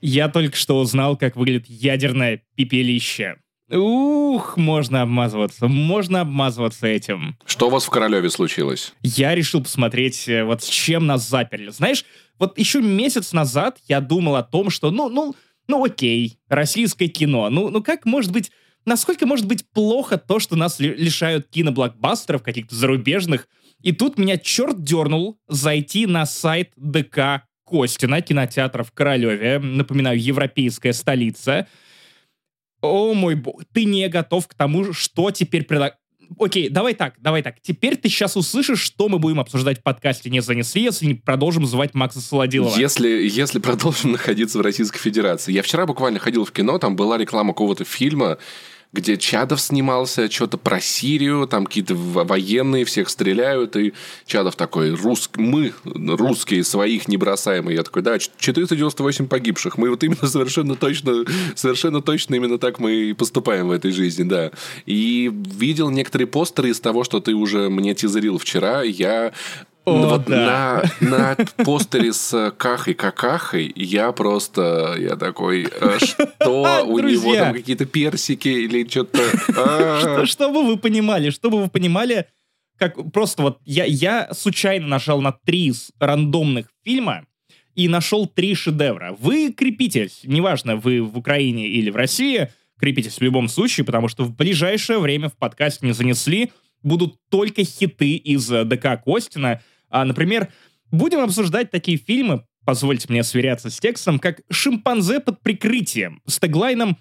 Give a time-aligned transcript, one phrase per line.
[0.00, 3.36] Я только что узнал, как выглядит ядерное пепелище.
[3.70, 7.36] Ух, можно обмазываться, можно обмазываться этим.
[7.44, 8.94] Что у вас в Королеве случилось?
[9.02, 11.68] Я решил посмотреть, э, вот с чем нас заперли.
[11.68, 12.04] Знаешь,
[12.38, 15.34] вот еще месяц назад я думал о том, что, ну, ну,
[15.66, 17.50] ну окей, российское кино.
[17.50, 18.50] Ну, ну как может быть,
[18.86, 23.48] насколько может быть плохо то, что нас лишают киноблокбастеров каких-то зарубежных,
[23.82, 30.92] и тут меня черт дернул зайти на сайт ДК Костина, кинотеатра в Королеве, напоминаю, европейская
[30.92, 31.66] столица,
[32.80, 35.98] о мой бог, ты не готов к тому, что теперь предлагать.
[36.38, 37.56] Окей, давай так, давай так.
[37.62, 41.64] Теперь ты сейчас услышишь, что мы будем обсуждать в подкасте «Не занесли», если не продолжим
[41.64, 42.76] звать Макса Солодилова.
[42.78, 45.52] Если, если продолжим находиться в Российской Федерации.
[45.52, 48.38] Я вчера буквально ходил в кино, там была реклама какого-то фильма,
[48.92, 53.92] где Чадов снимался, что-то про Сирию, там какие-то военные всех стреляют, и
[54.26, 55.30] Чадов такой, Рус...
[55.36, 57.68] мы, русские, своих не бросаем.
[57.68, 59.76] И я такой, да, 498 погибших.
[59.76, 61.24] Мы вот именно совершенно точно,
[61.54, 64.52] совершенно точно именно так мы и поступаем в этой жизни, да.
[64.86, 68.82] И видел некоторые постеры из того, что ты уже мне тизерил вчера.
[68.82, 69.32] Я
[69.88, 70.82] о, вот да.
[71.00, 77.52] на, на постере с Кахой Какахой я просто, я такой, «А что, у него там
[77.52, 79.18] какие-то персики или что-то...
[79.58, 80.24] А.
[80.26, 82.26] Чтобы вы понимали, чтобы вы понимали,
[82.76, 87.26] как просто вот я, я случайно нажал на три рандомных фильма
[87.74, 89.16] и нашел три шедевра.
[89.18, 94.24] Вы крепитесь, неважно, вы в Украине или в России, крепитесь в любом случае, потому что
[94.24, 96.50] в ближайшее время в подкасте не занесли,
[96.82, 100.48] будут только хиты из ДК Костина, а, например,
[100.90, 106.98] будем обсуждать такие фильмы, позвольте мне сверяться с текстом, как «Шимпанзе под прикрытием» с теглайном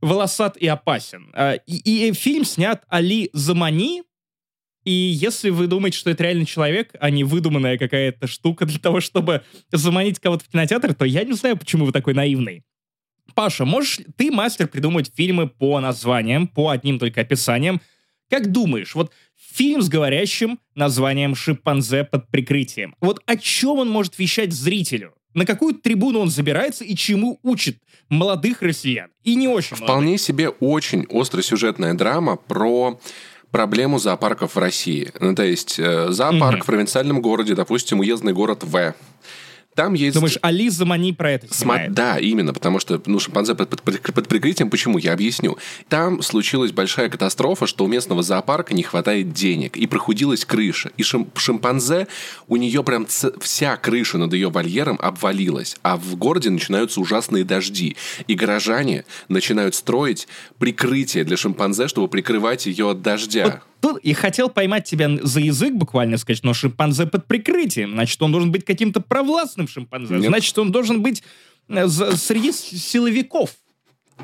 [0.00, 1.30] «Волосат и опасен».
[1.34, 4.02] А, и, и фильм снят Али Замани,
[4.84, 9.00] и если вы думаете, что это реальный человек, а не выдуманная какая-то штука для того,
[9.00, 9.42] чтобы
[9.72, 12.64] заманить кого-то в кинотеатр, то я не знаю, почему вы такой наивный.
[13.34, 17.80] Паша, можешь ты мастер придумать фильмы по названиям, по одним только описаниям?
[18.28, 19.12] Как думаешь, вот
[19.52, 22.94] Фильм с говорящим названием «Шимпанзе под прикрытием».
[23.00, 25.14] Вот о чем он может вещать зрителю?
[25.34, 29.10] На какую трибуну он забирается и чему учит молодых россиян?
[29.24, 30.20] И не очень Вполне молодых.
[30.20, 33.00] себе очень остросюжетная драма про
[33.50, 35.12] проблему зоопарков в России.
[35.20, 36.62] Ну, то есть э, зоопарк угу.
[36.64, 38.94] в провинциальном городе, допустим, уездный город В
[39.74, 40.14] там есть...
[40.14, 41.86] Думаешь, Али Замани про это снимает?
[41.86, 41.94] Сма...
[41.94, 44.70] Да, именно, потому что ну, шимпанзе под, под, под, прикрытием.
[44.70, 44.98] Почему?
[44.98, 45.58] Я объясню.
[45.88, 50.90] Там случилась большая катастрофа, что у местного зоопарка не хватает денег, и прохудилась крыша.
[50.96, 51.28] И шим...
[51.34, 52.06] шимпанзе,
[52.46, 53.32] у нее прям ц...
[53.40, 57.96] вся крыша над ее вольером обвалилась, а в городе начинаются ужасные дожди.
[58.28, 63.44] И горожане начинают строить прикрытие для шимпанзе, чтобы прикрывать ее от дождя.
[63.44, 67.92] Вот Тут и хотел поймать тебя за язык буквально сказать, но шимпанзе под прикрытием.
[67.92, 70.14] Значит, он должен быть каким-то провластным шимпанзе.
[70.14, 70.28] Нет.
[70.28, 71.22] Значит, он должен быть
[71.68, 73.50] э, среди силовиков.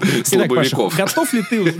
[0.00, 1.62] Итак, Паша, готов ли ты...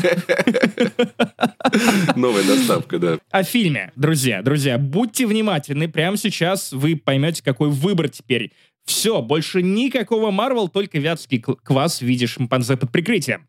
[2.16, 3.18] Новая доставка, да.
[3.30, 3.92] О фильме.
[3.96, 5.88] Друзья, друзья, будьте внимательны.
[5.88, 8.52] Прямо сейчас вы поймете, какой выбор теперь.
[8.84, 13.46] Все, больше никакого Марвел, только вятский квас в виде шимпанзе под прикрытием.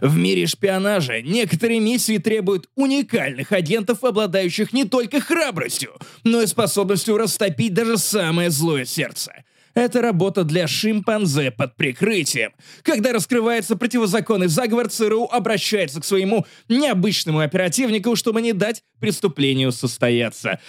[0.00, 5.92] В мире шпионажа некоторые миссии требуют уникальных агентов, обладающих не только храбростью,
[6.24, 9.44] но и способностью растопить даже самое злое сердце.
[9.74, 12.52] Это работа для шимпанзе под прикрытием.
[12.82, 20.60] Когда раскрывается противозаконный заговор, ЦРУ обращается к своему необычному оперативнику, чтобы не дать преступлению состояться.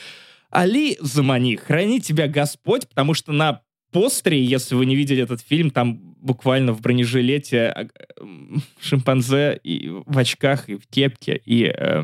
[0.49, 5.71] Али Замани, храни тебя Господь, потому что на постере, если вы не видели этот фильм,
[5.71, 7.87] там буквально в бронежилете а,
[8.79, 11.65] шимпанзе и в очках, и в кепке, и...
[11.65, 12.03] Э,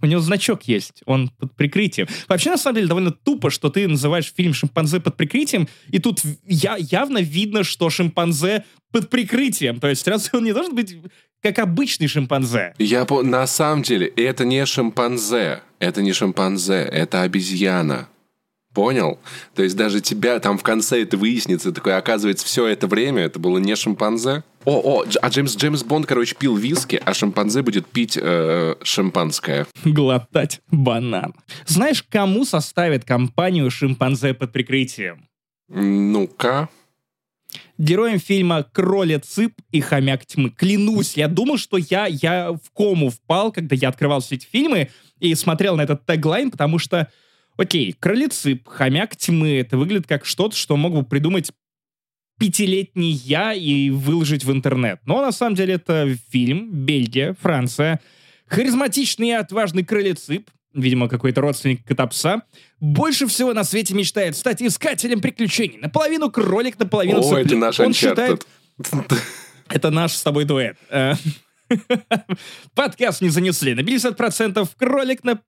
[0.00, 2.08] у него значок есть, он под прикрытием.
[2.26, 6.22] Вообще, на самом деле, довольно тупо, что ты называешь фильм «Шимпанзе под прикрытием», и тут
[6.44, 9.78] я, явно видно, что шимпанзе под прикрытием.
[9.78, 10.96] То есть разве он не должен быть
[11.40, 12.74] как обычный шимпанзе?
[12.78, 13.22] Я по...
[13.22, 15.62] На самом деле, это не шимпанзе.
[15.78, 18.08] Это не шимпанзе, это обезьяна.
[18.74, 19.18] Понял?
[19.54, 23.38] То есть даже тебя там в конце это выяснится, такое, оказывается, все это время это
[23.38, 24.44] было не шимпанзе.
[24.64, 29.66] О, о, а Джеймс, Джеймс Бонд, короче, пил виски, а шимпанзе будет пить э, шимпанское.
[29.84, 31.34] Глотать банан.
[31.66, 35.28] Знаешь, кому составит компанию шимпанзе под прикрытием?
[35.68, 36.68] Ну-ка.
[37.76, 40.50] Героем фильма «Кроля цып» и «Хомяк тьмы».
[40.50, 44.90] Клянусь, я думал, что я, я в кому впал, когда я открывал все эти фильмы
[45.18, 47.10] и смотрел на этот теглайн, потому что
[47.56, 49.58] Окей, кролицып, хомяк тьмы.
[49.58, 51.52] Это выглядит как что-то, что мог бы придумать
[52.38, 55.00] пятилетний я и выложить в интернет.
[55.04, 58.00] Но на самом деле это фильм, Бельгия, Франция.
[58.46, 62.42] Харизматичный и отважный кролицып видимо, какой-то родственник кота-пса,
[62.80, 65.78] больше всего на свете мечтает стать искателем приключений.
[65.78, 67.46] Наполовину кролик, наполовину О, цыпленок.
[67.46, 68.46] это наш Он считает,
[69.68, 70.76] это наш с тобой дуэт.
[72.74, 73.74] Подкаст не занесли.
[73.74, 75.40] На 50% кролик, на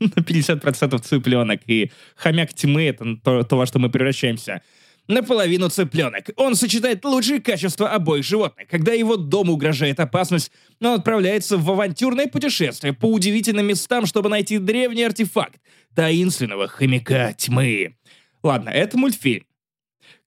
[0.16, 1.60] на 50% цыпленок.
[1.66, 4.62] И хомяк тьмы— это то, то, во что мы превращаемся.
[5.08, 6.30] Наполовину цыпленок.
[6.36, 8.68] Он сочетает лучшие качества обоих животных.
[8.68, 14.58] Когда его дому угрожает опасность, он отправляется в авантюрное путешествие по удивительным местам, чтобы найти
[14.58, 15.60] древний артефакт
[15.94, 17.96] таинственного хомяка тьмы.
[18.42, 19.44] Ладно, это мультфильм.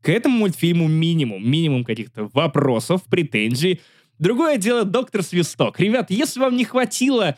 [0.02, 3.80] К этому мультфильму минимум, минимум каких-то вопросов, претензий.
[4.20, 5.80] Другое дело доктор Свисток.
[5.80, 7.38] Ребят, если вам не хватило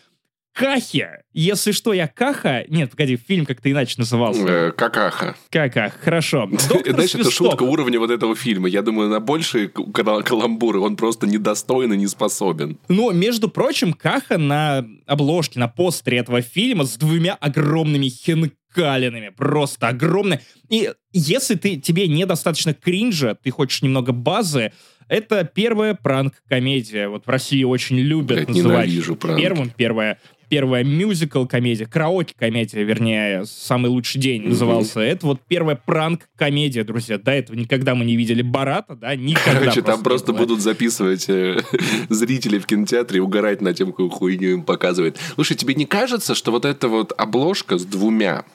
[0.56, 2.64] Кахи, если что, я Каха...
[2.70, 4.42] Нет, погоди, фильм как-то иначе назывался.
[4.48, 5.36] Э, Какаха.
[5.50, 6.50] Кака, хорошо.
[6.70, 8.70] Доктор Знаешь, это шутка уровня вот этого фильма.
[8.70, 12.80] Я думаю, на большие каламбуры он просто недостоин и не способен.
[12.88, 19.34] Но, между прочим, Каха на обложке, на постере этого фильма с двумя огромными хинкалинами.
[19.36, 20.40] Просто огромные.
[20.70, 24.72] И если ты, тебе недостаточно кринжа, ты хочешь немного базы,
[25.08, 27.08] это первая пранк-комедия.
[27.10, 29.42] Вот в России очень любят Блядь, называть ненавижу пранки.
[29.42, 29.70] первым.
[29.70, 30.20] Первая,
[30.50, 35.00] первая мюзикл-комедия, караоке-комедия, вернее, «Самый лучший день» назывался.
[35.00, 37.18] Это вот первая пранк-комедия, друзья.
[37.18, 39.60] До этого никогда мы не видели Барата, да, никогда.
[39.60, 41.60] Короче, там не просто будут записывать э,
[42.10, 45.18] зрители в кинотеатре и угорать над тем, какую хуйню им показывает.
[45.36, 48.46] Слушай, тебе не кажется, что вот эта вот обложка с двумя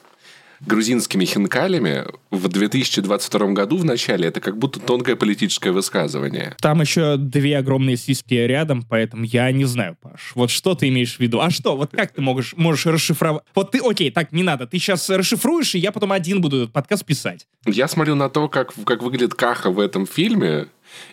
[0.65, 6.55] грузинскими хинкалями в 2022 году в начале это как будто тонкое политическое высказывание.
[6.61, 10.31] Там еще две огромные сиськи рядом, поэтому я не знаю, Паш.
[10.35, 11.39] Вот что ты имеешь в виду?
[11.41, 11.75] А что?
[11.75, 13.43] Вот как ты можешь, можешь расшифровать?
[13.55, 14.67] Вот ты, окей, так, не надо.
[14.67, 17.47] Ты сейчас расшифруешь, и я потом один буду этот подкаст писать.
[17.65, 20.67] Я смотрю на то, как, как выглядит Каха в этом фильме,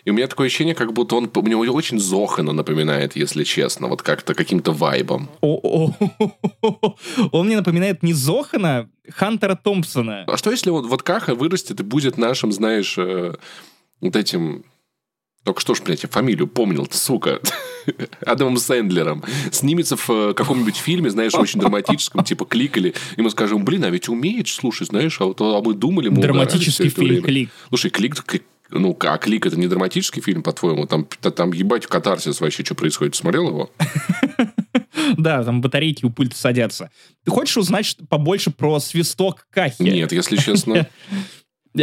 [0.05, 4.01] и у меня такое ощущение, как будто он мне очень Зохана напоминает, если честно, вот
[4.01, 5.29] как-то каким-то вайбом.
[5.41, 6.95] О, о,
[7.31, 10.23] Он мне напоминает не Зохана, Хантера Томпсона.
[10.27, 13.35] А что если вот, вот Каха вырастет и будет нашим, знаешь, э,
[14.01, 14.65] вот этим...
[15.45, 17.39] Только что ж, блядь, я фамилию помнил, сука.
[18.25, 19.23] Адамом Сэндлером.
[19.51, 23.89] Снимется в э, каком-нибудь фильме, знаешь, очень драматическом, типа «Кликали», и мы скажем, блин, а
[23.89, 27.21] ведь умеет, слушай, знаешь, а, вот, а мы думали, мы Драматический фильм время».
[27.23, 27.49] «Клик».
[27.69, 28.15] Слушай, «Клик»,
[28.71, 30.85] ну, а «Клик» это не драматический фильм, по-твоему?
[30.85, 33.15] Там, та- там ебать катарсис вообще, что происходит.
[33.15, 33.71] Смотрел его?
[35.17, 36.91] Да, там батарейки у пульта садятся.
[37.25, 39.81] Ты хочешь узнать побольше про свисток Кахи?
[39.81, 40.87] Нет, если честно.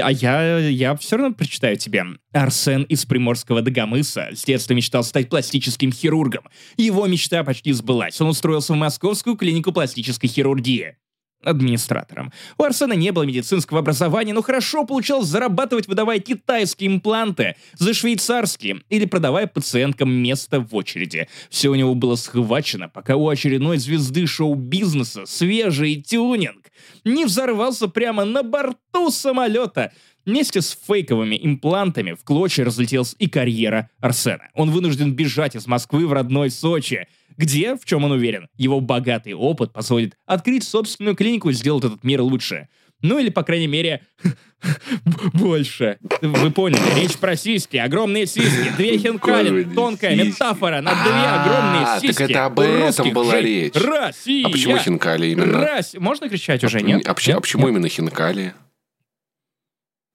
[0.02, 2.04] А я, я все равно прочитаю тебе.
[2.32, 6.42] Арсен из Приморского Дагомыса с детства мечтал стать пластическим хирургом.
[6.76, 8.20] Его мечта почти сбылась.
[8.20, 10.96] Он устроился в Московскую клинику пластической хирургии
[11.42, 12.32] администратором.
[12.58, 18.82] У Арсена не было медицинского образования, но хорошо получалось зарабатывать, выдавая китайские импланты за швейцарские
[18.88, 21.28] или продавая пациенткам место в очереди.
[21.50, 26.70] Все у него было схвачено, пока у очередной звезды шоу-бизнеса свежий тюнинг
[27.04, 29.92] не взорвался прямо на борту самолета.
[30.24, 34.48] Вместе с фейковыми имплантами в клочья разлетелась и карьера Арсена.
[34.54, 37.06] Он вынужден бежать из Москвы в родной Сочи,
[37.36, 42.02] где, в чем он уверен, его богатый опыт позволит открыть собственную клинику и сделать этот
[42.04, 42.68] мир лучше.
[43.02, 44.00] Ну или, по крайней мере,
[45.34, 45.98] больше.
[46.22, 51.84] Вы поняли, речь про сиськи, огромные сиськи, две хинкали, тонкая метафора на две А, огромные
[51.84, 52.22] так сиськи.
[52.32, 53.74] это об этом была речь.
[53.74, 54.46] Россия!
[54.46, 55.60] А почему хинкали именно?
[55.60, 55.94] Рась...
[55.98, 57.06] Можно кричать уже, нет?
[57.06, 58.54] А, почему- а почему именно хинкали?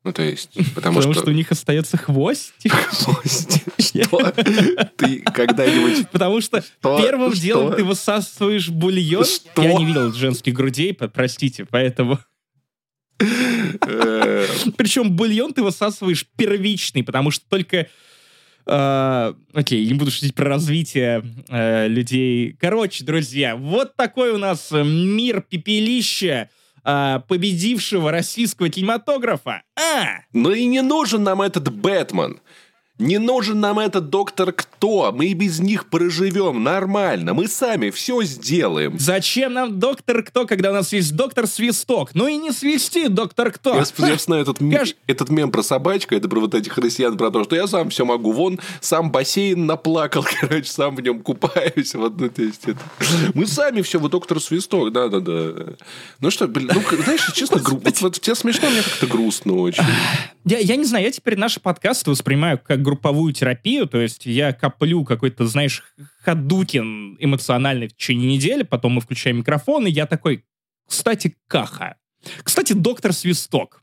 [0.04, 1.22] Ну, то есть, потому, Потому что...
[1.22, 2.74] что у них остается хвостик.
[3.78, 4.32] Что?
[4.98, 6.10] Ты когда-нибудь...
[6.10, 6.98] Потому что Что?
[7.00, 7.42] первым Что?
[7.42, 9.26] делом ты высасываешь бульон.
[9.26, 9.62] Что?
[9.62, 12.20] Я не видел женских грудей, простите, поэтому...
[13.20, 14.48] э,
[14.78, 17.88] Причем бульон ты высасываешь первичный, потому что только...
[18.66, 22.56] э, Окей, не буду шутить про развитие э, людей.
[22.60, 26.50] Короче, друзья, вот такой у нас мир пепелища
[26.84, 29.64] э, победившего российского кинематографа.
[29.76, 30.22] А!
[30.34, 32.40] Ну и не нужен нам этот Бэтмен.
[33.02, 35.12] Не нужен нам этот доктор Кто.
[35.12, 37.34] Мы и без них проживем нормально.
[37.34, 38.98] Мы сами все сделаем.
[39.00, 42.12] Зачем нам доктор кто, когда у нас есть доктор Свисток?
[42.14, 43.76] Ну и не свисти, доктор кто.
[43.76, 47.18] Я, я знаю этот, м- Каш- этот мем про собачку, это про вот этих россиян,
[47.18, 48.32] про то, что я сам все могу.
[48.32, 51.94] Вон, сам бассейн наплакал, короче, сам в нем купаюсь.
[51.96, 52.80] Вот, ну, то есть это...
[53.34, 55.74] Мы сами все, вы доктор Свисток, да-да-да.
[56.20, 59.84] Ну что, блин, ну, знаешь, честно, гру- вот, вот тебе смешно, мне как-то грустно очень.
[60.46, 64.52] Я, я не знаю, я теперь наши подкасты воспринимаю как групповую терапию, то есть я
[64.52, 65.82] коплю какой-то, знаешь,
[66.24, 70.44] ходукин эмоциональный в течение недели, потом мы включаем микрофон, и я такой,
[70.86, 71.96] кстати, Каха.
[72.44, 73.81] Кстати, доктор Свисток.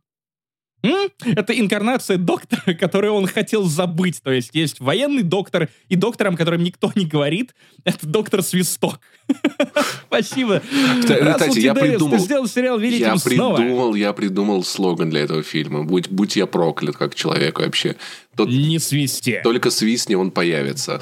[0.83, 1.09] М?
[1.25, 4.23] Это инкарнация доктора, которую он хотел забыть.
[4.23, 7.55] То есть есть военный доктор и доктором, которым никто не говорит,
[7.85, 9.01] это доктор Свисток.
[10.07, 10.63] Спасибо.
[11.01, 13.57] Кстати, я придумал, сделал сериал я великим снова.
[13.57, 15.85] придумал, я придумал слоган для этого фильма.
[15.85, 17.97] Будь, будь я проклят, как человек вообще.
[18.37, 19.41] Тот, Не свисти.
[19.43, 21.01] только свистни, он появится.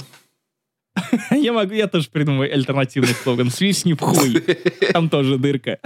[1.30, 3.50] Я могу, я тоже придумаю альтернативный слоган.
[3.50, 4.40] Свистни в хуй.
[4.94, 5.78] Там тоже дырка.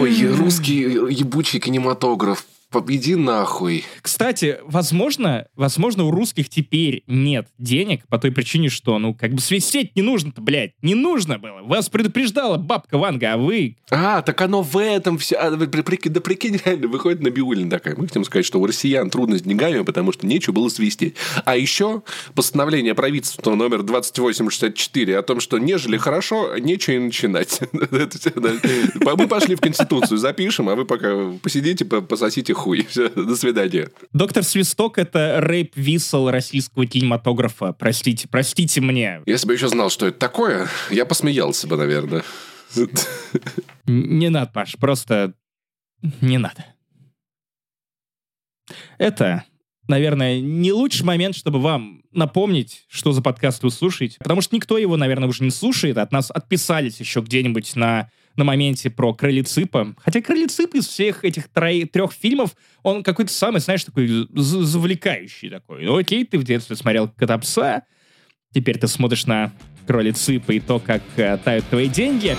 [0.00, 0.80] Ой, русский
[1.10, 2.44] ебучий кинематограф.
[2.88, 3.84] Иди нахуй.
[4.00, 9.40] Кстати, возможно, возможно, у русских теперь нет денег по той причине, что, ну, как бы
[9.40, 10.72] свистеть не нужно-то, блядь.
[10.82, 11.62] Не нужно было.
[11.62, 13.76] Вас предупреждала бабка Ванга, а вы...
[13.90, 15.36] А, так оно в этом все.
[15.36, 17.96] А, прикинь, да прикинь, реально, выходит Набиулина такая.
[17.96, 21.14] Мы хотим сказать, что у россиян трудно с деньгами, потому что нечего было свистеть.
[21.44, 22.02] А еще
[22.34, 27.60] постановление правительства номер 2864 о том, что нежели хорошо, нечего и начинать.
[27.72, 32.86] Мы пошли в Конституцию, запишем, а вы пока посидите, по- пососите хуй.
[32.88, 33.90] Все, до свидания.
[34.12, 37.72] Доктор Свисток— это рэп-висел российского кинематографа.
[37.72, 39.20] Простите, простите мне.
[39.26, 42.22] Если бы еще знал, что это такое, я посмеялся бы, наверное.
[43.86, 45.34] Не надо, Паш, просто
[46.20, 46.64] не надо.
[48.98, 49.44] Это,
[49.88, 54.18] наверное, не лучший момент, чтобы вам напомнить, что за подкаст вы слушаете.
[54.20, 55.98] Потому что никто его, наверное, уже не слушает.
[55.98, 59.94] От нас отписались еще где-нибудь на, на моменте про Крыльципа.
[59.98, 65.84] Хотя Крыльцип из всех этих трои- трех фильмов, он какой-то самый, знаешь, такой завлекающий такой.
[65.84, 67.82] Ну окей, ты в детстве смотрел Кота-пса,
[68.54, 69.52] теперь ты смотришь на
[69.86, 72.36] Кролиципа и то, как э, тают твои деньги.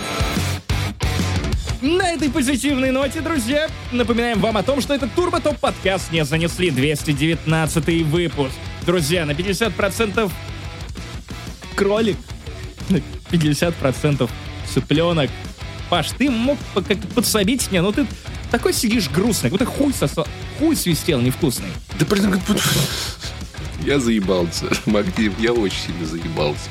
[1.81, 6.23] На этой позитивной ноте, друзья, напоминаем вам о том, что этот Турбо Топ подкаст не
[6.23, 8.55] занесли 219 выпуск.
[8.85, 10.31] Друзья, на 50%
[11.75, 12.15] кролик,
[12.89, 14.29] на 50%
[14.73, 15.29] цыпленок.
[15.93, 18.07] Паш, ты мог как-то подсобить мне, но ты
[18.50, 21.67] такой сидишь грустный, как будто хуй, сосал, хуй свистел невкусный.
[22.00, 22.41] Да блин,
[23.85, 26.67] я заебался, Максим, я очень сильно заебался.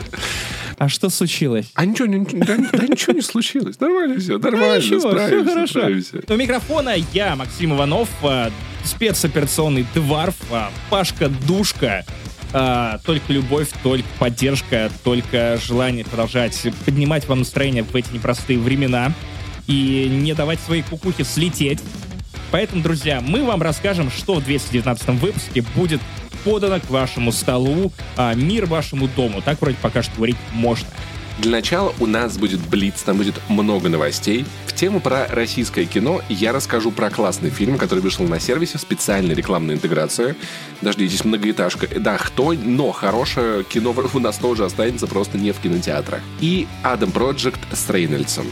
[0.76, 1.66] А что случилось?
[1.74, 3.78] А ничего, не- да, да ничего не случилось.
[3.78, 5.66] Нормально все, нормально, ничего, всё справимся, хорошо.
[5.68, 6.20] справимся.
[6.28, 8.50] У микрофона я, Максим Иванов, а,
[8.84, 12.04] спецоперационный Дварф, а, Пашка Душка.
[12.54, 19.12] А, только любовь, только поддержка, только желание продолжать поднимать вам настроение в эти непростые времена
[19.66, 21.80] и не давать своей кукухе слететь.
[22.50, 26.00] Поэтому, друзья, мы вам расскажем, что в 219 выпуске будет
[26.44, 29.40] подано к вашему столу, а, мир вашему дому.
[29.40, 30.88] Так вроде пока что говорить можно.
[31.38, 34.44] Для начала у нас будет Блиц, там будет много новостей.
[34.66, 39.34] В тему про российское кино я расскажу про классный фильм, который вышел на сервисе, специальная
[39.34, 40.36] рекламная интеграция.
[40.80, 41.88] Дождитесь, многоэтажка.
[42.00, 46.20] Да, кто, но хорошее кино у нас тоже останется, просто не в кинотеатрах.
[46.40, 48.46] И Адам Проджект с Рейнольдсом.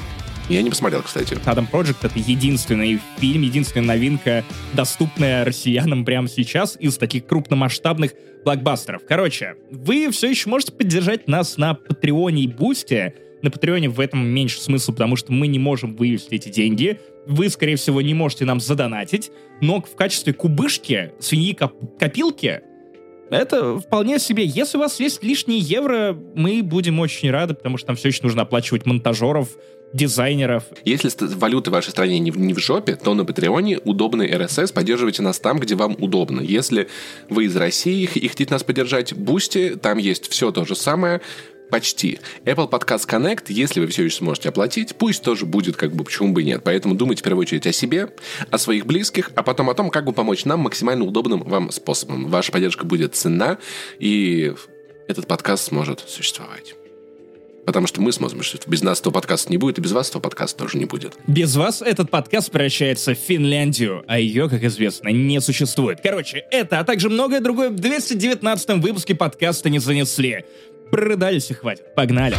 [0.50, 1.38] Я не посмотрел, кстати.
[1.44, 8.14] Адам Project— это единственный фильм, единственная новинка, доступная россиянам прямо сейчас из таких крупномасштабных
[8.44, 9.02] блокбастеров.
[9.06, 13.14] Короче, вы все еще можете поддержать нас на Патреоне и Бусте.
[13.42, 16.98] На Патреоне в этом меньше смысла, потому что мы не можем вывести эти деньги.
[17.28, 19.30] Вы, скорее всего, не можете нам задонатить.
[19.60, 22.62] Но в качестве кубышки, свиньи-копилки,
[23.30, 24.44] это вполне себе.
[24.44, 28.24] Если у вас есть лишние евро, мы будем очень рады, потому что нам все еще
[28.24, 29.50] нужно оплачивать монтажеров,
[29.92, 34.30] дизайнеров, Если валюты в вашей стране не в, не в жопе, то на Патреоне удобный
[34.30, 36.40] RSS, поддерживайте нас там, где вам удобно.
[36.40, 36.88] Если
[37.28, 41.20] вы из России и хотите нас поддержать, Бусти, там есть все то же самое,
[41.70, 42.18] почти.
[42.44, 46.32] Apple Podcast Connect, если вы все еще сможете оплатить, пусть тоже будет, как бы, почему
[46.32, 46.62] бы и нет.
[46.64, 48.10] Поэтому думайте в первую очередь о себе,
[48.50, 52.28] о своих близких, а потом о том, как бы помочь нам максимально удобным вам способом.
[52.28, 53.58] Ваша поддержка будет ценна,
[53.98, 54.52] и
[55.08, 56.74] этот подкаст сможет существовать.
[57.66, 60.22] Потому что мы смотрим, что без нас этого подкаста не будет, и без вас этого
[60.22, 61.14] подкаста тоже не будет.
[61.26, 66.00] Без вас этот подкаст превращается в Финляндию, а ее, как известно, не существует.
[66.02, 70.44] Короче, это, а также многое другое в 219 выпуске подкаста не занесли.
[70.90, 71.94] Прорыдались и хватит.
[71.94, 72.36] Погнали.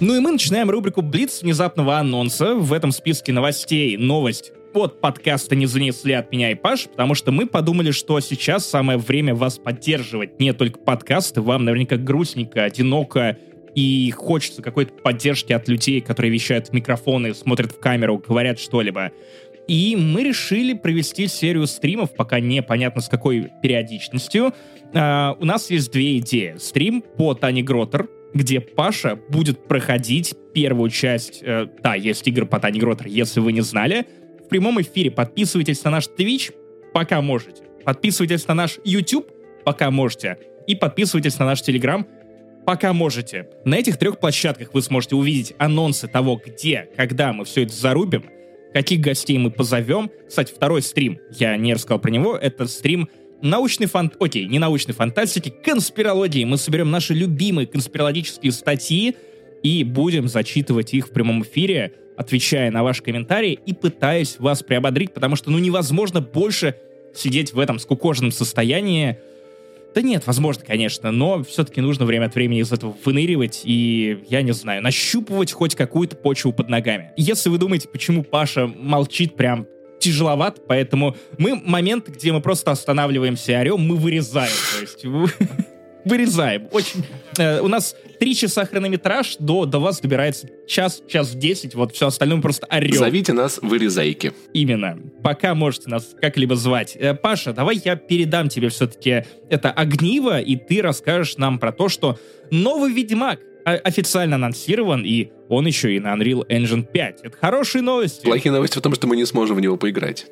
[0.00, 2.54] Ну и мы начинаем рубрику «Блиц» внезапного анонса.
[2.54, 7.32] В этом списке новостей новость от подкаста не занесли от меня и Паш, потому что
[7.32, 10.40] мы подумали, что сейчас самое время вас поддерживать.
[10.40, 13.38] Не только подкасты, вам наверняка грустненько, одиноко,
[13.74, 19.10] и хочется какой-то поддержки от людей, которые вещают в микрофоны, смотрят в камеру, говорят что-либо.
[19.66, 24.52] И мы решили провести серию стримов, пока непонятно с какой периодичностью.
[24.92, 26.56] А, у нас есть две идеи.
[26.58, 31.40] Стрим по Тане Гротер, где Паша будет проходить первую часть...
[31.42, 34.06] э, да, есть игры по Тане Гротер, если вы не знали.
[34.44, 36.52] В прямом эфире подписывайтесь на наш Twitch,
[36.92, 37.62] пока можете.
[37.84, 39.26] Подписывайтесь на наш YouTube,
[39.64, 40.38] пока можете.
[40.66, 42.04] И подписывайтесь на наш Telegram,
[42.66, 43.48] пока можете.
[43.64, 48.24] На этих трех площадках вы сможете увидеть анонсы того, где, когда мы все это зарубим,
[48.72, 50.10] каких гостей мы позовем.
[50.28, 53.08] Кстати, второй стрим, я не рассказал про него, это стрим
[53.40, 54.16] научной фант...
[54.20, 56.44] Окей, не научной фантастики, конспирологии.
[56.44, 59.16] Мы соберем наши любимые конспирологические статьи
[59.62, 65.12] и будем зачитывать их в прямом эфире, отвечая на ваши комментарии и пытаясь вас приободрить,
[65.12, 66.76] потому что ну невозможно больше
[67.14, 69.18] сидеть в этом скукоженном состоянии,
[69.94, 74.42] да нет, возможно, конечно, но все-таки нужно время от времени из этого выныривать и, я
[74.42, 77.12] не знаю, нащупывать хоть какую-то почву под ногами.
[77.16, 79.68] Если вы думаете, почему Паша молчит прям
[80.00, 84.52] тяжеловат, поэтому мы момент, где мы просто останавливаемся и орем, мы вырезаем.
[84.74, 85.04] То есть
[86.04, 86.68] вырезаем.
[86.70, 87.04] Очень.
[87.38, 92.06] Э, у нас три часа хронометраж, до, до вас добирается час, час десять, вот все
[92.06, 92.94] остальное просто орем.
[92.94, 94.32] Зовите нас вырезайки.
[94.52, 94.98] Именно.
[95.22, 96.96] Пока можете нас как-либо звать.
[96.98, 101.88] Э, Паша, давай я передам тебе все-таки это огниво, и ты расскажешь нам про то,
[101.88, 102.18] что
[102.50, 107.20] новый Ведьмак официально анонсирован, и он еще и на Unreal Engine 5.
[107.22, 108.24] Это хорошие новости.
[108.24, 110.26] Плохие новости в том, что мы не сможем в него поиграть.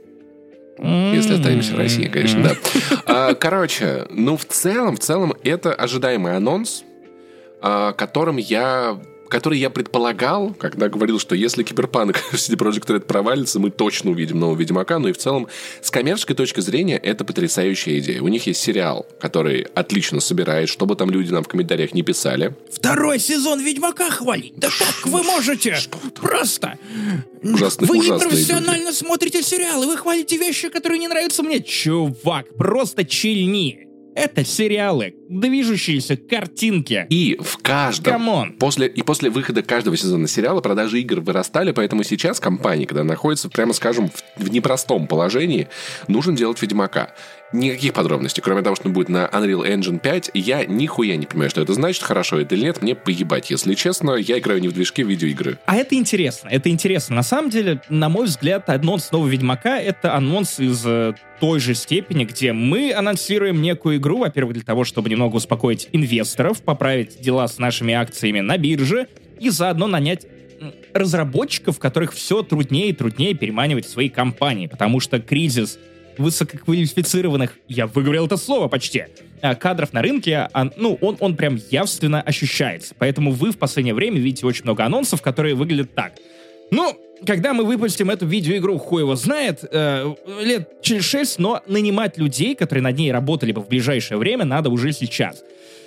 [0.78, 2.56] Если останемся в России, конечно, да.
[3.14, 6.82] А, короче, ну, в целом, в целом, это ожидаемый анонс,
[7.60, 8.98] а, которым я
[9.32, 14.38] который я предполагал, когда говорил, что если Киберпанк CD Projekt Red провалится, мы точно увидим
[14.38, 14.98] нового Ведьмака.
[14.98, 15.48] Ну и в целом,
[15.80, 18.20] с коммерческой точки зрения, это потрясающая идея.
[18.20, 22.54] У них есть сериал, который отлично собирает, чтобы там люди нам в комментариях не писали.
[22.70, 24.52] Второй сезон Ведьмака хвалить?
[24.56, 25.78] Да как вы можете?
[26.20, 26.78] Просто!
[27.42, 28.96] Ужасный, вы ужасные непрофессионально люди.
[28.96, 31.60] смотрите сериалы, вы хвалите вещи, которые не нравятся мне.
[31.62, 33.91] Чувак, просто чильни.
[34.14, 37.06] Это сериалы, движущиеся картинки.
[37.08, 38.12] И в каждом...
[38.12, 38.52] Come on.
[38.58, 43.48] После, и после выхода каждого сезона сериала продажи игр вырастали, поэтому сейчас компания, когда находится,
[43.48, 45.68] прямо скажем, в, в непростом положении,
[46.08, 47.14] нужно делать Ведьмака.
[47.52, 50.30] Никаких подробностей, кроме того, что будет на Unreal Engine 5.
[50.34, 52.80] Я нихуя не понимаю, что это значит, хорошо это или нет.
[52.80, 54.12] Мне поебать, если честно.
[54.12, 55.58] Я играю не в движке видеоигры.
[55.66, 57.16] А это интересно, это интересно.
[57.16, 61.74] На самом деле, на мой взгляд, анонс нового Ведьмака— это анонс из э, той же
[61.74, 67.48] степени, где мы анонсируем некую игру, во-первых, для того, чтобы немного успокоить инвесторов, поправить дела
[67.48, 70.26] с нашими акциями на бирже и заодно нанять
[70.94, 75.78] разработчиков, которых все труднее и труднее переманивать в свои компании, потому что кризис
[76.18, 79.04] высококвалифицированных, я выговорил это слово почти,
[79.40, 82.94] а, кадров на рынке, а, ну, он, он прям явственно ощущается.
[82.98, 86.12] Поэтому вы в последнее время видите очень много анонсов, которые выглядят так.
[86.70, 86.96] Ну,
[87.26, 92.54] когда мы выпустим эту видеоигру, хуй его знает, э, лет через шесть, но нанимать людей,
[92.54, 95.42] которые над ней работали бы в ближайшее время, надо уже сейчас.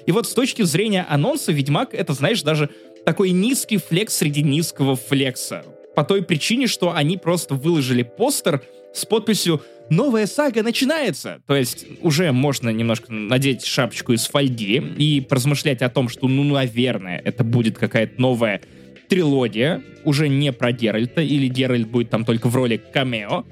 [0.06, 2.70] И вот с точки зрения анонса, Ведьмак— это, знаешь, даже
[3.06, 5.64] такой низкий флекс среди низкого флекса.
[5.96, 8.62] По той причине, что они просто выложили постер
[8.94, 11.42] с подписью новая сага начинается.
[11.48, 16.44] То есть уже можно немножко надеть шапочку из фольги и поразмышлять о том, что, ну,
[16.44, 18.62] наверное, это будет какая-то новая
[19.08, 23.46] трилогия, уже не про Геральта, или Геральт будет там только в роли камео.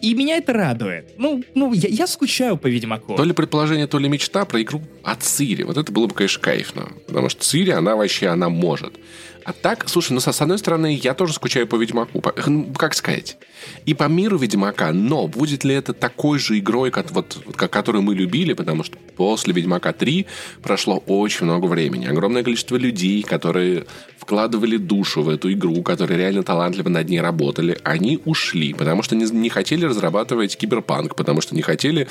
[0.00, 1.14] И меня это радует.
[1.16, 3.14] Ну, ну я, я скучаю по Ведьмаку.
[3.16, 5.62] То ли предположение, то ли мечта про игру от Цири.
[5.62, 6.92] Вот это было бы, конечно, кайфно.
[7.06, 8.98] Потому что Цири, она вообще, она может.
[9.44, 12.20] А так, слушай, ну, с одной стороны, я тоже скучаю по Ведьмаку.
[12.22, 13.36] По, ну, как сказать?
[13.84, 18.02] И по миру Ведьмака, но будет ли это такой же игрой, как, вот, как, которую
[18.02, 20.26] мы любили, потому что после Ведьмака 3
[20.62, 22.06] прошло очень много времени.
[22.06, 23.84] Огромное количество людей, которые
[24.18, 29.14] вкладывали душу в эту игру, которые реально талантливо над ней работали, они ушли, потому что
[29.14, 32.08] не, не хотели разрабатывать киберпанк, потому что не хотели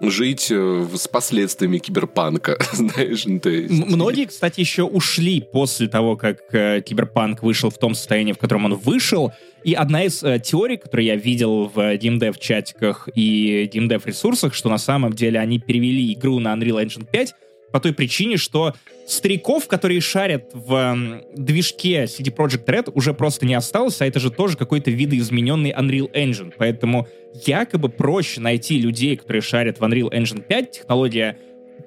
[0.00, 3.72] жить э, с последствиями киберпанка, знаешь, ну, то есть...
[3.72, 8.66] Многие, кстати, еще ушли после того, как э, киберпанк вышел в том состоянии, в котором
[8.66, 9.32] он вышел,
[9.64, 14.68] и одна из э, теорий, которую я видел в DMDev чатиках и DMDev ресурсах, что
[14.68, 17.34] на самом деле они перевели игру на Unreal Engine 5
[17.72, 18.74] по той причине, что
[19.06, 24.20] стариков, которые шарят в э, движке CD Projekt Red, уже просто не осталось, а это
[24.20, 26.52] же тоже какой-то видоизмененный Unreal Engine.
[26.56, 27.08] Поэтому
[27.44, 31.38] якобы проще найти людей, которые шарят в Unreal Engine 5, технология,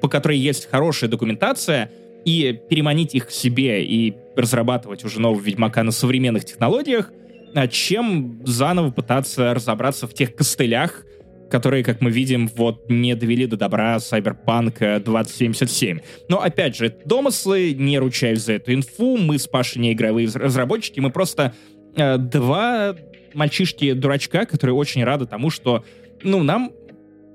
[0.01, 1.91] по которой есть хорошая документация,
[2.25, 7.11] и переманить их к себе и разрабатывать уже нового Ведьмака на современных технологиях,
[7.55, 11.05] а, чем заново пытаться разобраться в тех костылях,
[11.49, 15.99] которые, как мы видим, вот не довели до добра Cyberpunk 2077.
[16.27, 20.99] Но, опять же, домыслы, не ручаюсь за эту инфу, мы с Пашей не игровые разработчики,
[20.99, 21.53] мы просто
[21.95, 22.95] э, два
[23.33, 25.83] мальчишки-дурачка, которые очень рады тому, что,
[26.23, 26.71] ну, нам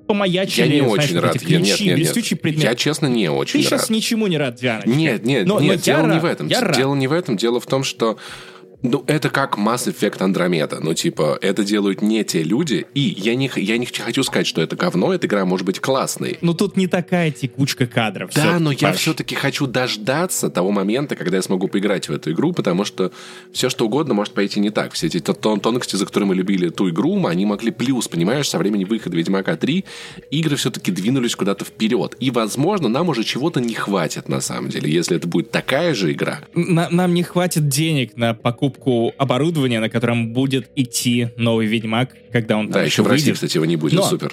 [0.06, 1.36] помаячили, Я не знаешь, очень вот рад.
[1.36, 2.42] эти Я, ключи, нет, нет, блестючий нет.
[2.42, 2.64] предмет.
[2.64, 3.80] Я, честно, не очень Ты рад.
[3.80, 4.82] сейчас ничему не рад, Диана.
[4.84, 6.48] Нет, нет, но, нет, но я дело не рад, в этом.
[6.48, 6.76] Я рад.
[6.76, 7.36] Дело не в этом.
[7.36, 8.18] Дело в том, что
[8.84, 10.78] Ну, это как Mass Effect Andromeda.
[10.80, 12.86] Ну, типа, это делают не те люди.
[12.92, 15.14] И я не, я не хочу сказать, что это говно.
[15.14, 16.36] Эта игра может быть классной.
[16.42, 18.30] Ну, тут не такая текучка кадров.
[18.34, 22.52] Да, но я все-таки хочу дождаться того момента, когда я смогу поиграть в эту игру,
[22.52, 23.10] потому что
[23.54, 24.92] все, что угодно может пойти не так.
[24.92, 28.58] Все эти тон тонкости, за которые мы любили эту игру, они могли плюс, понимаешь, со
[28.58, 29.82] времени выхода Ведьмака 3
[30.30, 32.16] игры все-таки двинулись куда-то вперед.
[32.20, 36.12] И, возможно, нам уже чего-то не хватит, на самом деле, если это будет такая же
[36.12, 36.40] игра.
[36.54, 42.14] На, нам не хватит денег на покупку покупку оборудования, на котором будет идти новый Ведьмак,
[42.32, 44.32] когда он Да, еще в России, кстати, его не будет, Но супер.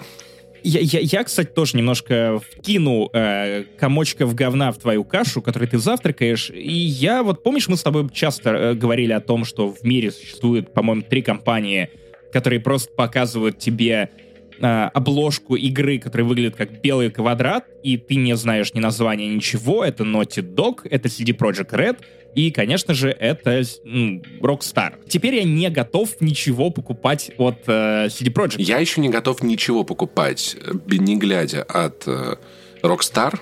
[0.63, 5.79] Я, я, я, кстати, тоже немножко вкину э, комочков говна в твою кашу, которой ты
[5.79, 6.51] завтракаешь.
[6.51, 10.11] И я вот, помнишь, мы с тобой часто э, говорили о том, что в мире
[10.11, 11.89] существует, по-моему, три компании,
[12.31, 14.11] которые просто показывают тебе
[14.59, 19.83] э, обложку игры, которая выглядит как белый квадрат, и ты не знаешь ни названия, ничего.
[19.83, 21.97] Это Naughty Dog, это CD Projekt Red,
[22.35, 24.93] и, конечно же, это ну, Rockstar.
[25.07, 28.55] Теперь я не готов ничего покупать от э, CD Projekt.
[28.61, 32.35] Я еще не готов ничего покупать, э, не глядя от э,
[32.81, 33.39] Rockstar,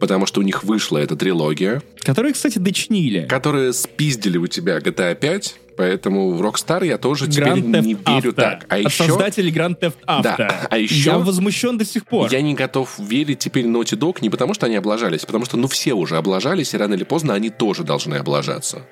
[0.00, 1.82] потому что у них вышла эта трилогия.
[2.00, 3.26] Которые, кстати, дочинили.
[3.26, 7.94] Которые спиздили у тебя GTA 5, поэтому в Rockstar я тоже Grand теперь Theft не
[7.94, 8.32] верю Auto.
[8.32, 8.66] так.
[8.68, 9.04] А От еще...
[9.04, 10.22] создателей Grand Theft Auto.
[10.22, 11.10] Да, а еще...
[11.10, 12.30] Я возмущен до сих пор.
[12.30, 15.68] Я не готов верить теперь Naughty Dog не потому, что они облажались, потому что, ну,
[15.68, 18.82] все уже облажались, и рано или поздно они тоже должны облажаться.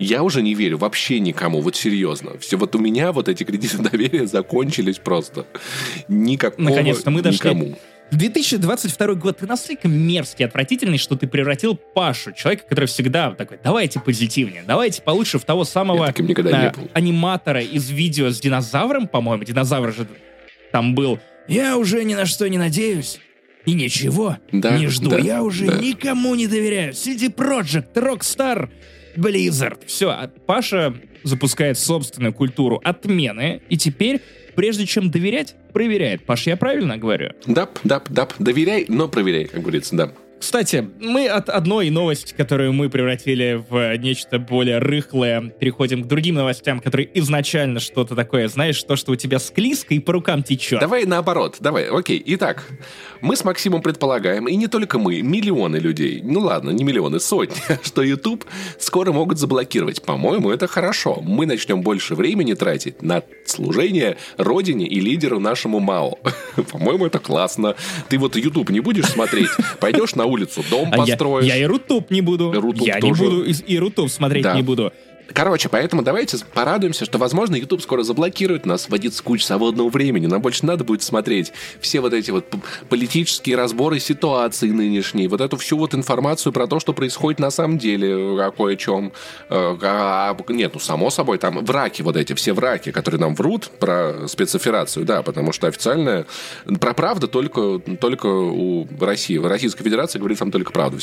[0.00, 2.38] Я уже не верю вообще никому, вот серьезно.
[2.38, 5.46] Все, вот у меня вот эти кредиты доверия закончились просто.
[6.08, 7.78] Никакого Наконец-то мы дошли никому.
[8.12, 14.00] 2022 год, ты настолько мерзкий, отвратительный, что ты превратил Пашу, человека, который всегда такой, давайте
[14.00, 20.06] позитивнее, давайте получше в того самого э, аниматора из видео с динозавром, по-моему, динозавр же
[20.72, 21.18] там был.
[21.48, 23.20] Я уже ни на что не надеюсь.
[23.66, 25.10] И ничего да, не жду.
[25.10, 25.78] Да, я уже да.
[25.78, 26.92] никому не доверяю.
[26.92, 28.70] CD Projekt, Rockstar,
[29.16, 29.80] Blizzard.
[29.86, 34.22] Все, а Паша запускает собственную культуру отмены, и теперь
[34.54, 36.24] прежде чем доверять, проверяет.
[36.24, 37.30] Паш, я правильно говорю?
[37.46, 38.34] Дап, дап, дап.
[38.38, 40.12] Доверяй, но проверяй, как говорится, да.
[40.40, 46.36] Кстати, мы от одной новости, которую мы превратили в нечто более рыхлое, переходим к другим
[46.36, 50.80] новостям, которые изначально что-то такое, знаешь, то, что у тебя склизко и по рукам течет.
[50.80, 52.22] Давай наоборот, давай, окей.
[52.24, 52.64] Итак,
[53.20, 57.60] мы с Максимом предполагаем, и не только мы, миллионы людей, ну ладно, не миллионы, сотни,
[57.82, 58.46] что YouTube
[58.78, 60.02] скоро могут заблокировать.
[60.02, 61.20] По-моему, это хорошо.
[61.22, 66.18] Мы начнем больше времени тратить на служение родине и лидеру нашему МАО.
[66.72, 67.76] По-моему, это классно.
[68.08, 69.50] Ты вот YouTube не будешь смотреть,
[69.80, 71.46] пойдешь на улицу, дома построишь.
[71.46, 72.52] Я, я и Рутуб не буду.
[72.52, 73.22] Рутуб я тоже.
[73.22, 74.54] не буду и, и Рутуб смотреть да.
[74.54, 74.92] не буду.
[75.32, 80.26] Короче, поэтому давайте порадуемся, что, возможно, YouTube скоро заблокирует нас, вводит с кучей свободного времени.
[80.26, 82.46] Нам больше надо будет смотреть все вот эти вот
[82.88, 87.78] политические разборы ситуации нынешней, вот эту всю вот информацию про то, что происходит на самом
[87.78, 89.12] деле, о кое-чем.
[89.48, 93.70] Э, а, нет, ну, само собой, там враки вот эти, все враки, которые нам врут
[93.78, 96.26] про спецоперацию, да, потому что официальная,
[96.80, 100.98] про правду только, только у России, Российской Федерации говорит там только правду.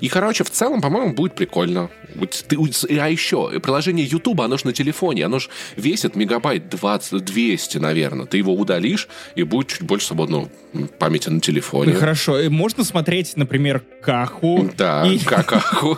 [0.00, 1.90] И, короче, в целом, по-моему, будет прикольно.
[2.16, 8.26] А еще, приложение YouTube, оно же на телефоне, оно же весит мегабайт 20, 200, наверное.
[8.26, 10.50] Ты его удалишь, и будет чуть больше свободного
[10.98, 11.94] памяти на телефоне.
[11.94, 14.70] Хорошо, и можно смотреть, например, Каху.
[14.76, 15.18] Да, и...
[15.24, 15.96] Какаху.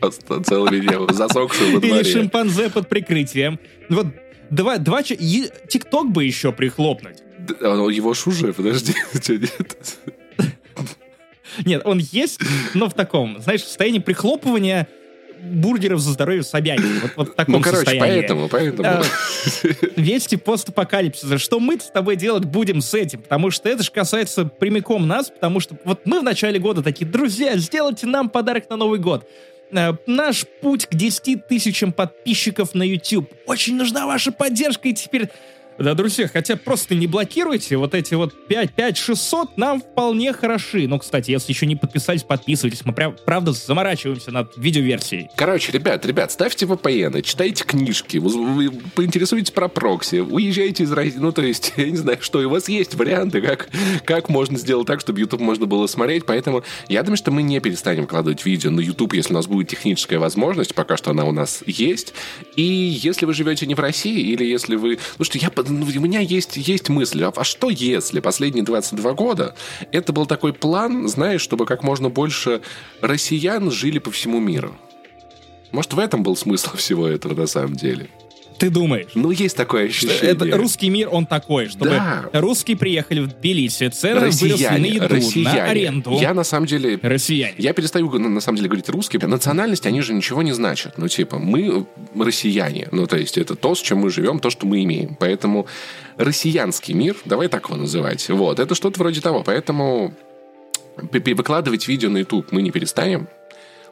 [0.00, 2.00] Просто целое видео, засохшую во дворе.
[2.00, 3.60] Или шимпанзе под прикрытием.
[3.88, 4.08] Вот
[4.50, 7.18] два, два, ТикТок бы еще прихлопнуть.
[7.60, 8.94] Его ж уже, подожди,
[9.28, 9.98] нет?
[11.64, 12.40] Нет, он есть,
[12.74, 14.88] но в таком, знаешь, состоянии прихлопывания
[15.42, 17.00] бургеров за здоровье Собянина.
[17.02, 18.20] Вот, вот в таком ну, короче, состоянии.
[18.20, 18.88] поэтому, поэтому.
[18.88, 19.02] А,
[19.96, 21.38] вести постапокалипсиса.
[21.38, 23.20] Что мы с тобой делать будем с этим?
[23.22, 27.06] Потому что это же касается прямиком нас, потому что вот мы в начале года такие,
[27.06, 29.28] друзья, сделайте нам подарок на Новый год.
[29.70, 33.30] Э, наш путь к 10 тысячам подписчиков на YouTube.
[33.46, 35.28] Очень нужна ваша поддержка, и теперь
[35.78, 40.88] да, друзья, хотя просто не блокируйте, вот эти вот 5, 5, 600 нам вполне хороши.
[40.88, 42.84] Ну, кстати, если еще не подписались, подписывайтесь.
[42.84, 45.28] Мы прям, правда, заморачиваемся над видеоверсией.
[45.36, 51.30] Короче, ребят, ребят, ставьте VPN, читайте книжки, вы, поинтересуйтесь про прокси, уезжайте из России, ну,
[51.30, 53.68] то есть, я не знаю, что, и у вас есть варианты, как,
[54.04, 57.60] как можно сделать так, чтобы YouTube можно было смотреть, поэтому я думаю, что мы не
[57.60, 61.32] перестанем вкладывать видео на YouTube, если у нас будет техническая возможность, пока что она у
[61.32, 62.14] нас есть,
[62.56, 64.98] и если вы живете не в России, или если вы...
[65.18, 69.12] Ну, что я ну, у меня есть, есть мысль, а, а что если последние 22
[69.14, 69.54] года
[69.92, 72.62] это был такой план, знаешь, чтобы как можно больше
[73.00, 74.76] россиян жили по всему миру?
[75.72, 78.08] Может, в этом был смысл всего этого на самом деле?
[78.58, 79.08] Ты думаешь?
[79.14, 80.32] Ну, есть такое ощущение.
[80.32, 82.28] Это русский мир, он такой, чтобы Да.
[82.32, 85.58] русские приехали в Тбилиси, цены выросли на Россияне, еду, россияне.
[85.58, 86.18] на аренду.
[86.20, 87.54] Я на самом деле Россияне.
[87.58, 89.18] Я перестаю, на самом деле, говорить русский.
[89.18, 90.98] Национальности, они же ничего не значат.
[90.98, 92.88] Ну, типа, мы россияне.
[92.90, 95.16] Ну, то есть, это то, с чем мы живем, то, что мы имеем.
[95.20, 95.66] Поэтому
[96.16, 99.42] россиянский мир, давай так его называть, вот, это что-то вроде того.
[99.44, 100.14] Поэтому
[100.96, 103.28] выкладывать видео на YouTube мы не перестанем.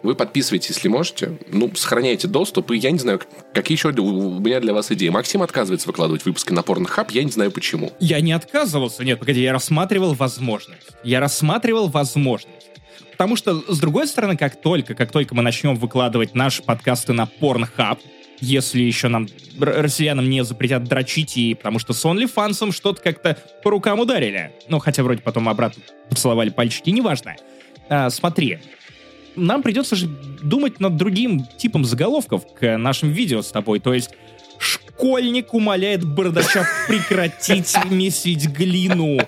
[0.06, 1.36] Вы подписывайтесь, если можете.
[1.50, 2.70] Ну, сохраняйте доступ.
[2.70, 3.20] И я не знаю,
[3.52, 5.08] какие еще у меня для вас идеи.
[5.08, 7.08] Максим отказывается выкладывать выпуски на Pornhub.
[7.10, 7.92] Я не знаю, почему.
[7.98, 10.86] Я не отказывался, нет, погоди, я рассматривал возможность.
[11.02, 12.70] Я рассматривал возможность.
[13.10, 17.28] Потому что, с другой стороны, как только, как только мы начнем выкладывать наши подкасты на
[17.40, 17.98] Pornhub,
[18.38, 19.26] если еще нам,
[19.58, 24.52] россиянам, не запретят дрочить, и потому что с OnlyFans что-то как-то по рукам ударили.
[24.68, 27.34] Ну, хотя вроде потом обратно поцеловали пальчики, неважно.
[27.88, 28.58] А, смотри,
[29.36, 30.08] нам придется же
[30.42, 33.80] думать над другим типом заголовков к нашим видео с тобой.
[33.80, 34.10] То есть
[34.58, 39.18] школьник умоляет бардача прекратить месить глину.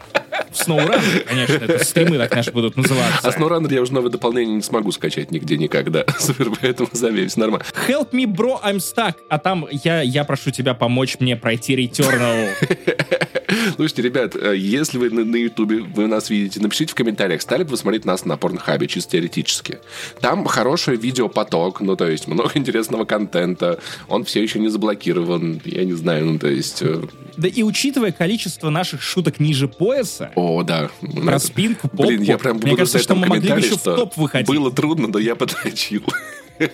[0.52, 3.28] SnowRunner, конечно, это стримы так, конечно, будут называться.
[3.28, 6.04] А SnowRunner я уже новое дополнение не смогу скачать нигде никогда.
[6.18, 7.64] Супер, поэтому забей, все нормально.
[7.86, 9.14] Help me, bro, I'm stuck.
[9.28, 12.48] А там я, я прошу тебя помочь мне пройти Returnal.
[13.76, 17.62] Слушайте, ребят, э, если вы на, на Ютубе, вы нас видите, напишите в комментариях, стали
[17.62, 19.78] бы вы смотреть нас на Порнхабе, чисто теоретически.
[20.20, 25.84] Там хороший видеопоток, ну, то есть много интересного контента, он все еще не заблокирован, я
[25.84, 26.82] не знаю, ну, то есть...
[27.38, 30.90] Да и учитывая количество наших шуток ниже пояса, О, да.
[31.24, 33.76] про спинку, попу, Блин, я прям мне буду кажется, писать что мы могли бы еще
[33.76, 34.48] в топ выходить.
[34.48, 36.02] Было трудно, но я подрочил.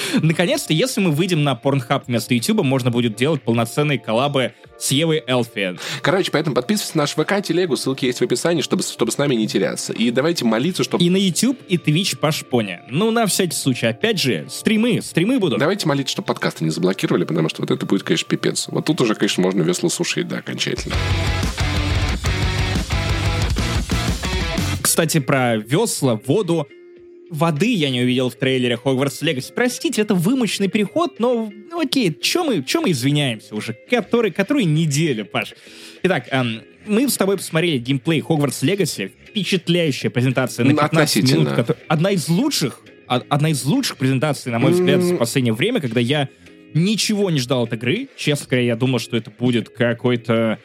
[0.22, 5.22] Наконец-то, если мы выйдем на Pornhub вместо YouTube, можно будет делать полноценные коллабы с Евой
[5.26, 5.78] Элфи.
[6.00, 9.34] Короче, поэтому подписывайтесь на наш ВК, телегу, ссылки есть в описании, чтобы, чтобы с нами
[9.34, 9.92] не теряться.
[9.92, 11.04] И давайте молиться, чтобы...
[11.04, 12.82] И на YouTube, и Twitch по шпоне.
[12.88, 13.86] Ну, на всякий случай.
[13.86, 15.58] Опять же, стримы, стримы будут.
[15.58, 18.68] Давайте молиться, чтобы подкасты не заблокировали, потому что вот это будет, конечно, пипец.
[18.68, 20.94] Вот тут уже, конечно, можно весло сушить, да, окончательно.
[24.80, 26.68] Кстати, про весла, воду.
[27.32, 29.52] Воды я не увидел в трейлере Hogwarts Legacy.
[29.54, 33.74] Простите, это вымощенный переход, но ну, окей, чё мы, чё мы извиняемся уже?
[33.90, 35.54] Который, которую неделю, Паш?
[36.02, 39.12] Итак, эм, мы с тобой посмотрели геймплей Hogwarts Legacy.
[39.28, 41.48] Впечатляющая презентация на Ну, 15 минут.
[41.48, 41.56] относительно.
[41.56, 45.18] кото- Одна из лучших, а- одна из лучших презентаций, на мой взгляд, за М.
[45.18, 46.28] последнее время, когда я
[46.74, 48.08] ничего не ждал от игры.
[48.16, 50.58] Честно говоря, я думал, что это будет какой-то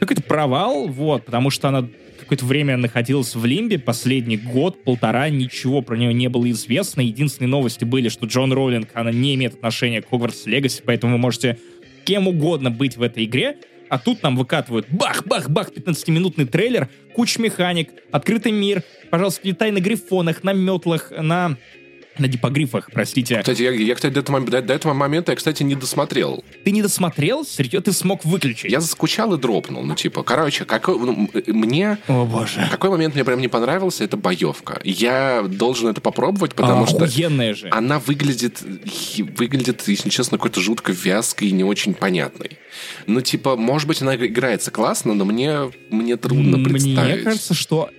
[0.00, 1.88] какой-то провал, вот, потому что она
[2.28, 7.00] какое-то время находилась в Лимбе, последний год, полтора, ничего про нее не было известно.
[7.00, 11.18] Единственные новости были, что Джон Роулинг, она не имеет отношения к Hogwarts Legacy, поэтому вы
[11.18, 11.58] можете
[12.04, 13.56] кем угодно быть в этой игре,
[13.88, 20.44] а тут нам выкатывают бах-бах-бах 15-минутный трейлер, куча механик, открытый мир, пожалуйста, летай на грифонах,
[20.44, 21.56] на метлах, на...
[22.18, 23.38] на дипогрифах, простите.
[23.38, 26.44] Кстати, я, я, кстати, до этого, до, до этого момента я, кстати, не досмотрел.
[26.64, 27.44] Ты не досмотрел?
[27.44, 27.80] Серьезно?
[27.82, 28.70] Ты смог выключить?
[28.70, 29.82] Я заскучал и дропнул.
[29.84, 31.98] Ну, типа, короче, какой, ну, м- мне...
[32.08, 32.66] О, боже.
[32.70, 34.80] Какой момент мне прям не понравился, это боевка.
[34.84, 37.68] Я должен это попробовать, потому что Охуенная же.
[37.70, 38.62] она выглядит,
[39.36, 42.58] выглядит, если честно, какой-то жутко вязкой и не очень понятной.
[43.06, 47.14] Ну, типа, может быть, она играется классно, но мне, мне трудно представить.
[47.16, 47.90] Мне кажется, что...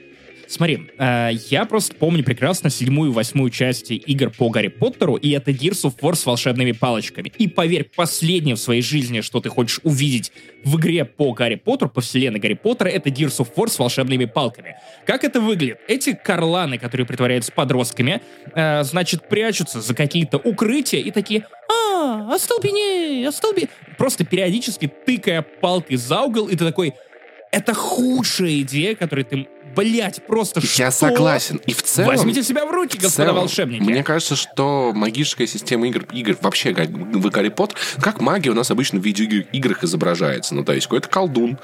[0.49, 5.29] Смотри, э, я просто помню прекрасно седьмую и восьмую части игр по Гарри Поттеру, и
[5.29, 7.31] это Gears of War с волшебными палочками.
[7.37, 10.31] И поверь, последнее в своей жизни, что ты хочешь увидеть
[10.63, 14.25] в игре по Гарри Поттеру, по вселенной Гарри Поттера, это Gears of War с волшебными
[14.25, 14.77] палками.
[15.05, 15.81] Как это выглядит?
[15.87, 18.23] Эти карланы, которые притворяются подростками,
[18.55, 25.97] э, значит, прячутся за какие-то укрытия и такие «А, остолбеней, остолбеней!» Просто периодически тыкая палкой
[25.97, 26.95] за угол, и ты такой
[27.51, 31.07] это худшая идея, которую ты, блять, просто Я что?
[31.07, 31.61] согласен.
[31.65, 32.09] И в целом...
[32.09, 33.81] Возьмите себя в руки, В господа целом, волшебники.
[33.83, 38.53] Мне кажется, что магическая система игр, игр вообще как в Гарри Поттер, как магия у
[38.53, 40.55] нас обычно в видеоиграх изображается.
[40.55, 41.57] Ну, то есть какой-то колдун,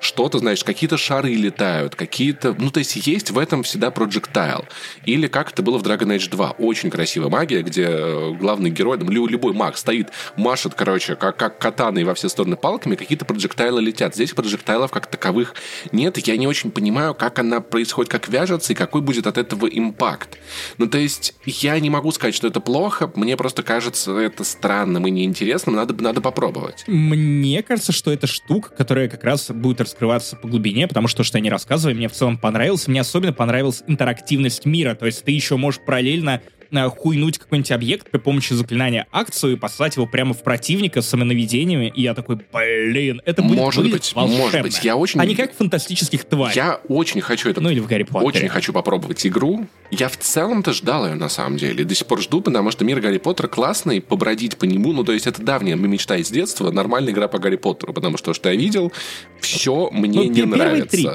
[0.00, 2.54] что-то, знаешь, какие-то шары летают, какие-то...
[2.58, 4.64] Ну, то есть есть в этом всегда проджектайл.
[5.04, 6.50] Или как это было в Dragon Age 2.
[6.58, 11.36] Очень красивая магия, где э, главный герой, там, лю- любой маг стоит, машет, короче, как,
[11.36, 14.14] как катаной во все стороны палками, какие-то проджектайлы летят.
[14.14, 15.54] Здесь проджектайлов как таковых
[15.92, 19.38] нет, и я не очень понимаю, как она происходит, как вяжется, и какой будет от
[19.38, 20.38] этого импакт.
[20.78, 25.06] Ну, то есть, я не могу сказать, что это плохо, мне просто кажется это странным
[25.06, 26.84] и неинтересным, надо, надо попробовать.
[26.86, 31.38] Мне кажется, что это штука, которая как раз будет раскрываться по глубине, потому что, что
[31.38, 32.86] я не рассказываю, мне в целом понравилось.
[32.88, 36.42] Мне особенно понравилась интерактивность мира, то есть ты еще можешь параллельно
[36.90, 41.92] хуйнуть какой-нибудь объект при помощи заклинания акцию и послать его прямо в противника с самонаведениями,
[41.94, 44.42] и я такой, блин, это будет Может быть, волшебно.
[44.44, 44.80] может быть.
[44.84, 45.20] Я очень...
[45.22, 46.54] Не как в фантастических тварей.
[46.56, 47.60] Я очень хочу это...
[47.60, 48.26] Ну или в Гарри Поттере.
[48.26, 49.66] Очень хочу попробовать игру.
[49.90, 51.84] Я в целом-то ждал ее, на самом деле.
[51.84, 54.92] До сих пор жду, потому что мир Гарри Поттера классный, побродить по нему.
[54.92, 58.32] Ну, то есть это давняя мечта из детства, нормальная игра по Гарри Поттеру, потому что,
[58.34, 58.92] что я видел,
[59.40, 60.88] все мне Ну, не нравится.
[60.96, 61.08] три.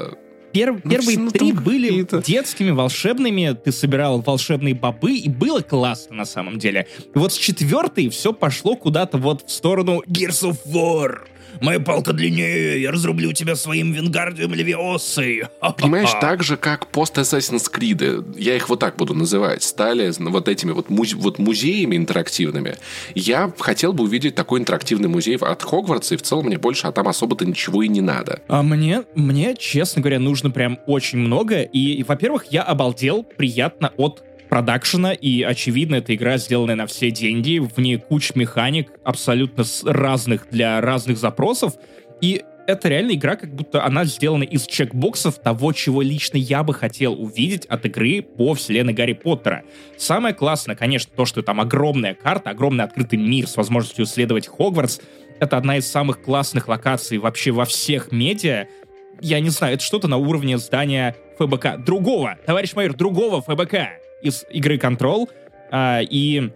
[0.52, 6.24] Пер- Ну, первые три были детскими, волшебными, ты собирал волшебные бобы, и было классно на
[6.24, 6.86] самом деле.
[7.14, 11.20] И вот с четвертой все пошло куда-то вот в сторону Gears of War.
[11.60, 15.44] Моя палка длиннее, я разрублю тебя своим Венгардиум Левиосой.
[15.78, 20.48] Понимаешь, так же, как пост Assassin's Creed, я их вот так буду называть, стали вот
[20.48, 22.76] этими вот, музе- вот музеями интерактивными.
[23.14, 26.92] Я хотел бы увидеть такой интерактивный музей от Хогвартса, и в целом мне больше а
[26.92, 28.40] там особо-то ничего и не надо.
[28.48, 31.62] А мне, мне, честно говоря, нужно прям очень много.
[31.62, 37.10] И, и, во-первых, я обалдел приятно от продакшена, и, очевидно, эта игра сделанная на все
[37.10, 41.74] деньги, в ней куча механик абсолютно разных для разных запросов,
[42.20, 46.74] и это реально игра, как будто она сделана из чекбоксов того, чего лично я бы
[46.74, 49.62] хотел увидеть от игры по вселенной Гарри Поттера.
[49.96, 55.00] Самое классное, конечно, то, что там огромная карта, огромный открытый мир с возможностью исследовать Хогвартс.
[55.40, 58.66] Это одна из самых классных локаций вообще во всех медиа.
[59.22, 61.82] Я не знаю, это что-то на уровне здания ФБК.
[61.82, 65.28] Другого, товарищ майор, другого ФБК из игры Control.
[65.70, 66.50] А, и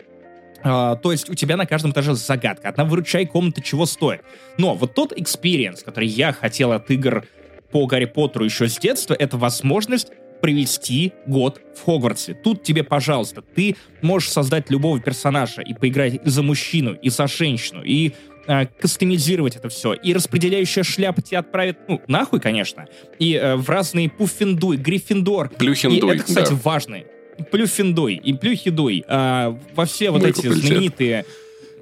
[0.63, 2.69] а, то есть у тебя на каждом этаже загадка.
[2.69, 4.23] Одна выручай комната чего стоит.
[4.59, 7.25] Но вот тот experience, который я хотел от игр
[7.71, 10.09] по Гарри Поттеру еще с детства, это возможность
[10.41, 12.35] провести год в Хогвартсе.
[12.35, 17.29] Тут тебе, пожалуйста, ты можешь создать любого персонажа и поиграть и за мужчину, и за
[17.29, 18.13] женщину, и
[18.49, 19.93] э, кастомизировать это все.
[19.93, 22.87] И распределяющая шляпа тебя отправит, ну, нахуй, конечно,
[23.21, 25.49] и э, в разные Пуффиндуй, Гриффиндор.
[25.51, 26.59] Плюхиндуй, И это, кстати, да.
[26.65, 26.99] важно.
[27.51, 29.05] Плюфиндуй и Плюхидуй.
[29.09, 30.65] А, во все вот Мой эти факультет.
[30.65, 31.25] знаменитые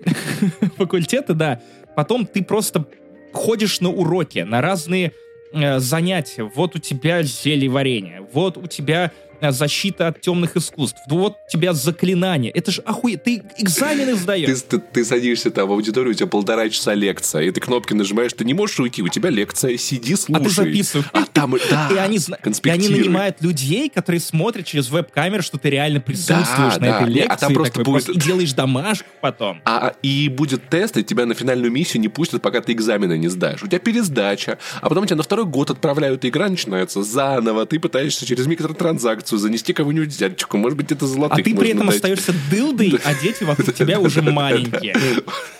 [0.77, 1.61] факультеты, да.
[1.97, 2.87] Потом ты просто
[3.33, 5.13] ходишь на уроки, на разные
[5.53, 6.45] э, занятия.
[6.55, 11.73] Вот у тебя зелье варенье, вот у тебя защита от темных искусств, вот у тебя
[11.73, 12.53] заклинание.
[12.53, 14.63] Это же охуеть, ты экзамены Ты, сдаешь.
[14.69, 18.33] ты, ты садишься там в аудиторию, у тебя полтора часа лекция, и ты кнопки нажимаешь,
[18.33, 20.43] ты не можешь уйти, у тебя лекция, сиди, А слушай.
[20.45, 21.09] ты записываешь.
[21.13, 25.71] А там, да, И они, и они нанимают людей, которые смотрят через веб-камеру, что ты
[25.71, 27.01] реально присутствуешь на да.
[27.01, 27.33] этой лекции.
[27.33, 29.61] а там просто такой будет- И делаешь домашку потом.
[29.65, 33.17] А, а- и будет тест, и тебя на финальную миссию не пустят, пока ты экзамены
[33.19, 33.63] не сдашь.
[33.63, 37.67] У тебя пересдача, а потом тебя на второй год отправляют, и игра начинается заново.
[37.67, 40.57] Ты пытаешься через микротранзакцию занести кого-нибудь взяточку.
[40.57, 41.97] Может быть, это А золотых ты при этом дать.
[41.97, 44.95] остаешься дылдой, а дети вокруг тебя уже маленькие.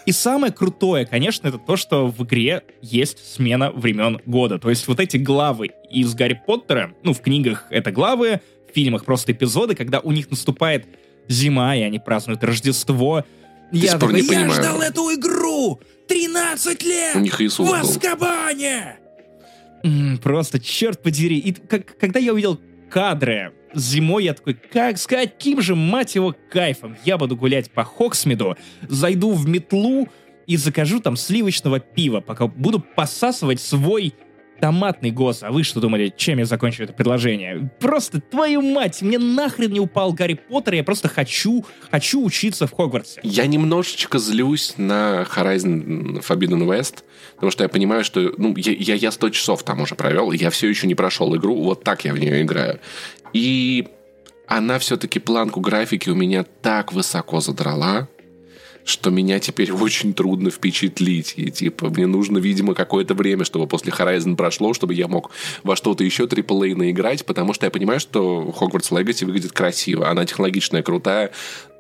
[0.07, 4.59] И самое крутое, конечно, это то, что в игре есть смена времен года.
[4.59, 9.05] То есть вот эти главы из Гарри Поттера, ну, в книгах это главы, в фильмах
[9.05, 10.87] просто эпизоды, когда у них наступает
[11.29, 13.25] зима, и они празднуют Рождество.
[13.73, 14.53] Я сих пор не я понимаю.
[14.53, 17.15] ждал эту игру 13 лет!
[17.17, 17.77] У них Иисус в был.
[19.83, 21.39] М, Просто, черт подери.
[21.39, 26.35] И как- когда я увидел кадры зимой, я такой, как с каким же, мать его,
[26.51, 26.97] кайфом?
[27.05, 30.09] Я буду гулять по Хоксмиду, зайду в метлу
[30.47, 34.15] и закажу там сливочного пива, пока буду посасывать свой
[34.61, 35.43] томатный гос.
[35.43, 37.71] А вы что думали, чем я закончу это предложение?
[37.81, 42.73] Просто, твою мать, мне нахрен не упал Гарри Поттер, я просто хочу, хочу учиться в
[42.73, 43.21] Хогвартсе.
[43.23, 46.99] Я немножечко злюсь на Horizon Forbidden West,
[47.35, 50.51] потому что я понимаю, что ну, я, я, я 100 часов там уже провел, я
[50.51, 52.81] все еще не прошел игру, вот так я в нее играю.
[53.33, 53.89] И
[54.47, 58.09] она все-таки планку графики у меня так высоко задрала,
[58.91, 61.35] что меня теперь очень трудно впечатлить.
[61.37, 65.31] И типа мне нужно, видимо, какое-то время, чтобы после Horizon прошло, чтобы я мог
[65.63, 70.27] во что-то еще AAA наиграть, потому что я понимаю, что Hogwarts Legacy выглядит красиво, она
[70.27, 71.31] технологичная, крутая,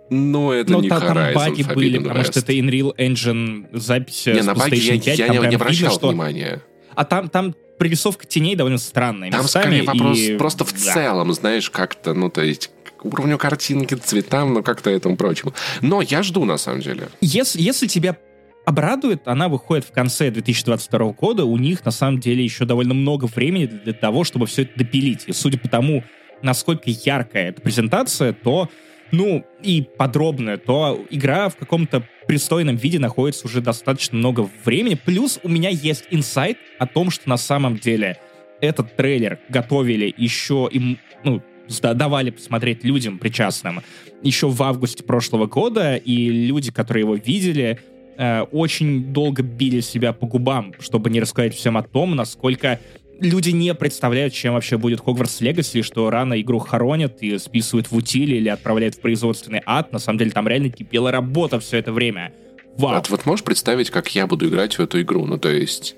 [0.09, 2.43] но это Но не та- там Horizon баги Forbidden были, потому что West.
[2.43, 5.45] это Unreal Engine запись Не, с на баги я, PlayStation 5, я там не, не
[5.51, 6.63] видно, обращал что- внимания.
[6.95, 9.63] А там, там прорисовка теней довольно странная Там местами.
[9.63, 10.93] скорее вопрос и- просто в да.
[10.93, 12.71] целом, знаешь, как-то, ну, то есть
[13.05, 15.55] уровню картинки, цветам, ну, как-то этому прочему.
[15.81, 17.09] Но я жду, на самом деле.
[17.21, 18.17] Если, если тебя
[18.65, 21.45] обрадует, она выходит в конце 2022 года.
[21.45, 25.25] У них, на самом деле, еще довольно много времени для того, чтобы все это допилить.
[25.27, 26.05] И судя по тому,
[26.43, 28.69] насколько яркая эта презентация, то,
[29.13, 34.95] ну, и подробная, то игра в каком-то пристойном виде находится уже достаточно много времени.
[34.95, 38.19] Плюс у меня есть инсайт о том, что на самом деле
[38.61, 41.43] этот трейлер готовили еще им, ну,
[41.81, 43.83] давали посмотреть людям причастным
[44.23, 47.79] еще в августе прошлого года, и люди, которые его видели,
[48.19, 52.81] э, очень долго били себя по губам, чтобы не рассказать всем о том, насколько
[53.21, 57.97] люди не представляют, чем вообще будет Хогвартс Легаси, что рано игру хоронят и списывают в
[57.97, 59.93] утиль или отправляют в производственный ад.
[59.93, 62.33] На самом деле там реально кипела работа все это время.
[62.77, 62.97] Вау.
[62.97, 65.27] Вот, вот можешь представить, как я буду играть в эту игру?
[65.27, 65.97] Ну, то есть...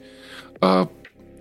[0.60, 0.86] э,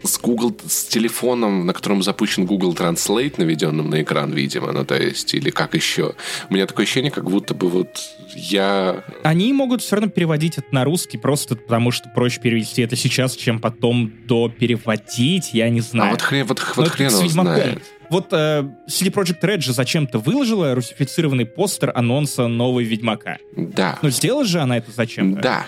[0.03, 4.95] с Google, с телефоном, на котором запущен Google Translate, наведенным на экран, видимо, ну, то
[4.95, 6.15] есть, или как еще.
[6.49, 8.01] У меня такое ощущение, как будто бы вот
[8.35, 9.03] я...
[9.23, 13.35] Они могут все равно переводить это на русский, просто потому что проще перевести это сейчас,
[13.35, 16.09] чем потом до переводить, я не знаю.
[16.09, 17.29] А вот хрен, вот, вот это хрен Ведьмаком.
[17.29, 17.83] знает.
[18.09, 23.37] Вот э, CD Projekt Red же зачем-то выложила русифицированный постер анонса новой Ведьмака.
[23.55, 23.99] Да.
[24.01, 25.41] Но сделала же она это зачем-то?
[25.41, 25.65] Да.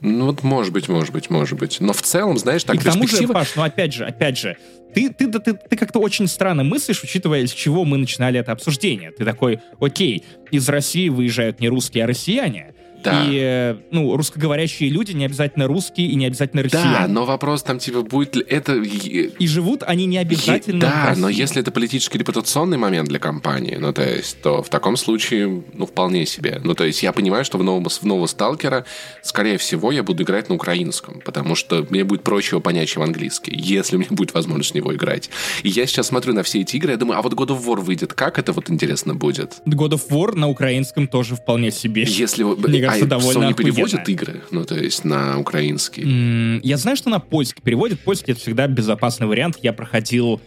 [0.00, 1.80] Ну вот может быть, может быть, может быть.
[1.80, 3.28] Но в целом, знаешь, так и к тому же.
[3.28, 4.56] Паш, ну опять же, опять же,
[4.94, 9.10] ты, ты, ты, ты как-то очень странно мыслишь, учитывая, с чего мы начинали это обсуждение.
[9.12, 12.74] Ты такой, окей, из России выезжают не русские, а россияне.
[13.02, 13.24] Да.
[13.26, 16.98] И, э, ну, русскоговорящие люди не обязательно русские и не обязательно россияне.
[17.00, 18.74] Да, но вопрос там типа будет ли это...
[18.74, 23.92] И живут они не обязательно Да, но если это политический репутационный момент для компании, ну,
[23.92, 26.60] то есть, то в таком случае, ну, вполне себе.
[26.62, 28.84] Ну, то есть, я понимаю, что в новом, в нового Сталкера,
[29.22, 33.02] скорее всего, я буду играть на украинском, потому что мне будет проще его понять, чем
[33.02, 35.30] английский, если у меня будет возможность в него играть.
[35.62, 37.80] И я сейчас смотрю на все эти игры, я думаю, а вот God of War
[37.80, 39.56] выйдет, как это вот интересно будет?
[39.66, 42.04] God of War на украинском тоже вполне себе.
[42.06, 42.44] Если...
[42.44, 44.10] Мне кажется, а довольно Sony переводит охуенно.
[44.20, 46.02] игры, ну, то есть, на украинский.
[46.04, 48.00] М, Я знаю, что на польский переводит.
[48.00, 49.56] Польский— это всегда безопасный вариант.
[49.62, 50.40] Я проходил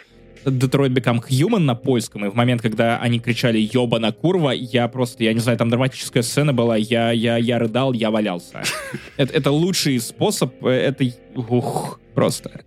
[0.45, 5.23] Detroit Become Human на польском, и в момент, когда они кричали «Ёбана курва», я просто,
[5.23, 8.61] я не знаю, там драматическая сцена была, я, я, я рыдал, я валялся.
[9.17, 11.05] Это, это лучший способ, э, это...
[11.35, 12.61] Ух, просто.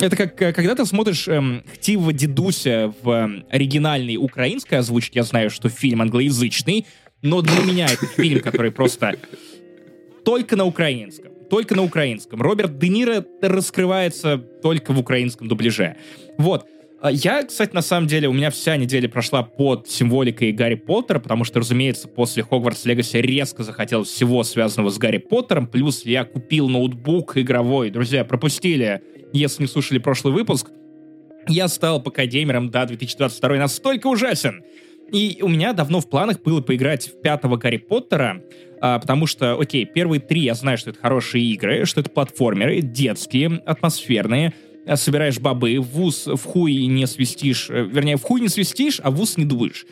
[0.00, 5.22] Это как, э, когда ты смотришь эм, «Хтива дедуся» в эм, оригинальной украинской озвучке, я
[5.24, 6.86] знаю, что фильм англоязычный,
[7.24, 9.16] но для меня это фильм, который просто
[10.24, 11.32] только на украинском.
[11.48, 12.40] Только на украинском.
[12.40, 15.96] Роберт Де Ниро раскрывается только в украинском дубляже.
[16.38, 16.66] Вот.
[17.00, 21.18] А Я, кстати, на самом деле, у меня вся неделя прошла под символикой Гарри Поттера,
[21.18, 26.24] потому что, разумеется, после Хогвартс Легаси резко захотелось всего связанного с Гарри Поттером, плюс я
[26.24, 27.90] купил ноутбук игровой.
[27.90, 29.00] Друзья, пропустили,
[29.32, 30.70] если не слушали прошлый выпуск,
[31.48, 34.62] я стал ПК-геймером, да, 2022 настолько ужасен.
[35.14, 38.42] И у меня давно в планах было поиграть в пятого Гарри Поттера,
[38.80, 42.80] а, потому что, окей, первые три я знаю, что это хорошие игры, что это платформеры,
[42.80, 44.54] детские, атмосферные,
[44.84, 49.00] а, собираешь бобы, в ус в хуй не свистишь, э, вернее, в хуй не свистишь,
[49.04, 49.86] а в ус не дуешь.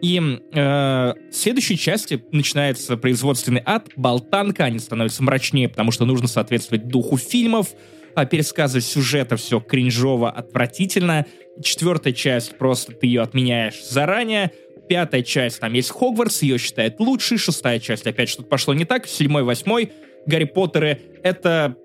[0.00, 6.28] И э, в следующей части начинается производственный ад, болтанка, они становятся мрачнее, потому что нужно
[6.28, 7.74] соответствовать духу фильмов,
[8.14, 11.26] а пересказывать сюжета все кринжово, отвратительно.
[11.62, 14.52] Четвертая часть, просто ты ее отменяешь заранее.
[14.88, 17.38] Пятая часть, там есть Хогвартс, ее считают лучшей.
[17.38, 19.06] Шестая часть, опять что-то пошло не так.
[19.06, 19.92] Седьмой, восьмой,
[20.26, 21.00] Гарри Поттеры.
[21.22, 21.76] Это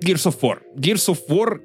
[0.00, 0.58] Gears of War.
[0.76, 1.60] Gears of War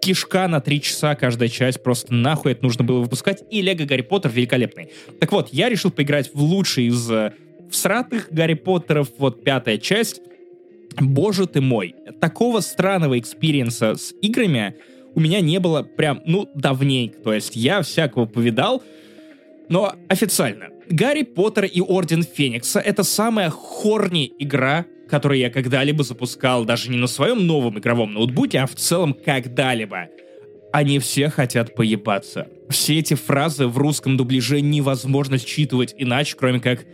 [0.00, 3.44] кишка на три часа каждая часть, просто нахуй это нужно было выпускать.
[3.50, 4.90] И Лего Гарри Поттер великолепный.
[5.20, 7.32] Так вот, я решил поиграть в лучший из э,
[7.70, 10.20] всратых Гарри Поттеров, вот пятая часть.
[10.98, 14.76] Боже ты мой, такого странного экспириенса с играми
[15.14, 17.18] у меня не было прям, ну, давненько.
[17.20, 18.82] То есть я всякого повидал,
[19.68, 20.66] но официально.
[20.88, 26.96] Гарри Поттер и Орден Феникса— это самая horny игра, которую я когда-либо запускал, даже не
[26.96, 30.08] на своем новом игровом ноутбуке, а в целом когда-либо.
[30.72, 32.48] Они все хотят поебаться.
[32.68, 36.84] Все эти фразы в русском дубляже невозможно считывать иначе, кроме как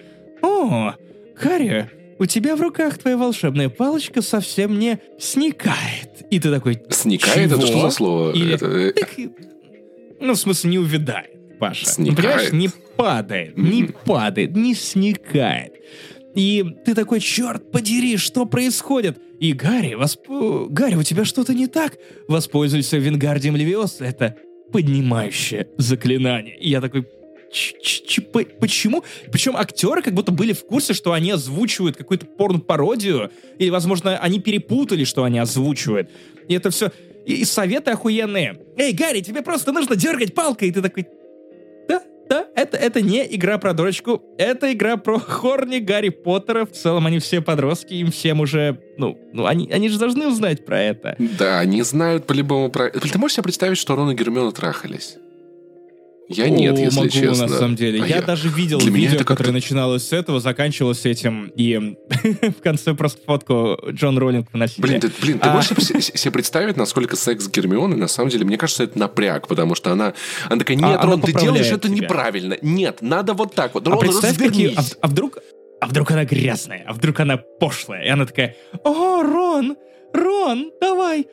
[0.43, 0.95] «О,
[1.43, 6.27] Гарри, у тебя в руках твоя волшебная палочка совсем не сникает».
[6.31, 7.53] И ты такой Сникает?
[7.53, 8.33] Это «Чего?» что за слово?
[8.33, 9.11] Или Это, э, «Так,
[10.20, 11.85] ну, в смысле, не увядает, Паша.
[11.87, 12.17] Ну, Сникает.
[12.17, 15.75] понимаешь, не падает, не падает, не сникает.
[16.35, 19.19] И ты такой, черт подери, что происходит?
[19.39, 21.99] И Гарри, восп- Гарри, у тебя что-то не так?
[22.27, 24.35] Воспользуйся Вингардием Левиоса, это
[24.73, 26.59] поднимающее заклинание.
[26.59, 27.07] И я такой,
[27.53, 29.05] «Ч- ч- ч- по- почему?
[29.31, 34.41] Причем актеры как будто были в курсе, что они озвучивают какую-то порно-пародию, или, возможно, они
[34.41, 36.11] перепутали, что они озвучивают.
[36.49, 36.91] И это все...
[37.25, 38.59] И, и советы охуенные.
[38.77, 40.69] Эй, Гарри, тебе просто нужно дергать палкой.
[40.69, 41.07] И ты такой,
[42.33, 46.64] да, это, это не игра про дурочку, это игра про Хорни Гарри Поттера.
[46.64, 50.64] В целом они все подростки, им всем уже, ну, ну они, они же должны узнать
[50.64, 51.14] про это.
[51.18, 52.89] Да, они знают по-любому про...
[52.89, 55.16] Ты можешь себе представить, что Рон и Гермиона трахались?
[56.29, 57.47] Я нет, если могу, честно.
[57.47, 58.03] на самом деле.
[58.03, 62.62] А я, даже видел Для видео, это которое начиналось с этого, заканчивалось этим, и в
[62.62, 64.83] конце просто фотку Джон Роллинг выносили.
[64.83, 65.53] Блин, ты, блин, ты А.
[65.53, 69.75] можешь себе, представить, насколько секс с Гермионой, на самом деле, мне кажется, это напряг, потому
[69.75, 70.14] что она,
[70.49, 72.57] она такая, нет, А, Рон, ты делаешь это неправильно.
[72.62, 73.87] Нет, надо вот так вот.
[73.87, 74.75] А Рон, представь, какие...
[74.77, 75.39] А, а вдруг...
[75.81, 76.85] А вдруг она грязная?
[76.87, 78.05] А вдруг она пошлая?
[78.05, 78.55] И она такая,
[78.85, 79.77] о, Рон,
[80.14, 81.27] Рон, давай,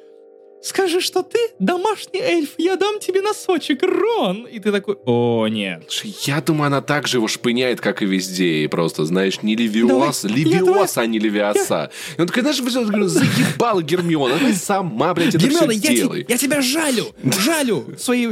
[0.62, 4.46] скажи, что ты домашний эльф, я дам тебе носочек, Рон.
[4.46, 5.90] И ты такой, о, нет.
[6.26, 8.64] Я думаю, она так же его шпыняет, как и везде.
[8.64, 11.92] И просто, знаешь, не Левиос, Давай, я Левиос, давай- а не Левиоса.
[12.18, 15.88] И он такой, знаешь, я говорю, заебала Гермиона, ты сама, блядь, это Гермиона, все я,
[15.90, 16.26] те- делай.
[16.28, 18.30] я тебя жалю, жалю своей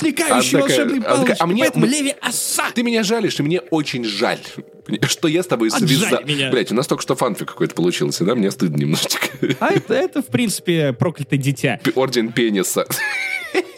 [0.00, 2.70] такая- волшебной палочкой, а мне- поэтому мы- Леви оса.
[2.74, 4.38] Ты меня жалишь, и мне очень жаль,
[5.02, 6.20] что я с тобой связал.
[6.24, 8.34] Блять, у нас только что фанфик какой-то получился, да?
[8.34, 9.28] Мне стыдно немножечко.
[9.60, 11.80] А это, это, в принципе, проклятое дитя.
[11.94, 12.86] Орден пениса.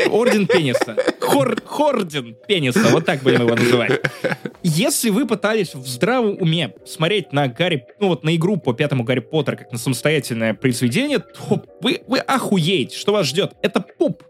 [0.09, 0.97] Орден пениса.
[1.21, 2.89] Хор, хорден пениса.
[2.91, 4.01] Вот так будем его называть.
[4.63, 9.05] Если вы пытались в здравом уме смотреть на Гарри, ну вот на игру по пятому
[9.05, 13.53] Гарри Поттер как на самостоятельное произведение, то вы, вы охуеете, что вас ждет.
[13.63, 14.23] Это пуп.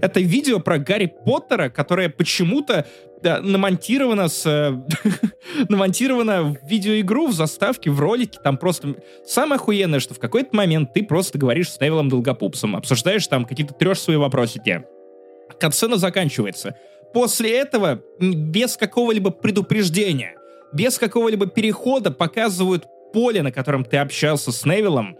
[0.00, 2.86] Это видео про Гарри Поттера, которое почему-то
[3.22, 4.46] да, намонтировано с...
[4.46, 4.72] э,
[5.68, 8.38] намонтировано в видеоигру, в заставке, в ролике.
[8.42, 8.96] Там просто...
[9.26, 13.74] Самое охуенное, что в какой-то момент ты просто говоришь с Невилом Долгопупсом, обсуждаешь там какие-то
[13.74, 14.84] трешь свои вопросики.
[15.58, 16.76] Катсцена заканчивается.
[17.12, 20.34] После этого без какого-либо предупреждения,
[20.72, 25.16] без какого-либо перехода показывают поле, на котором ты общался с Невилом,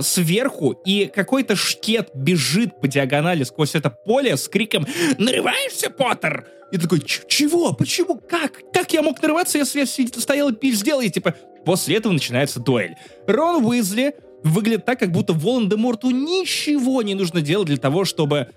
[0.00, 4.86] сверху, и какой-то шкет бежит по диагонали сквозь это поле с криком
[5.18, 7.74] «Нарываешься, Поттер?» И такой «Ч- «Чего?
[7.74, 8.14] Почему?
[8.16, 8.60] Как?
[8.72, 11.34] Как я мог нарываться, если я стоял и пиздел?» И типа
[11.66, 12.96] после этого начинается дуэль.
[13.26, 18.48] Рон Уизли выглядит так, как будто Волан-де-Морту ничего не нужно делать для того, чтобы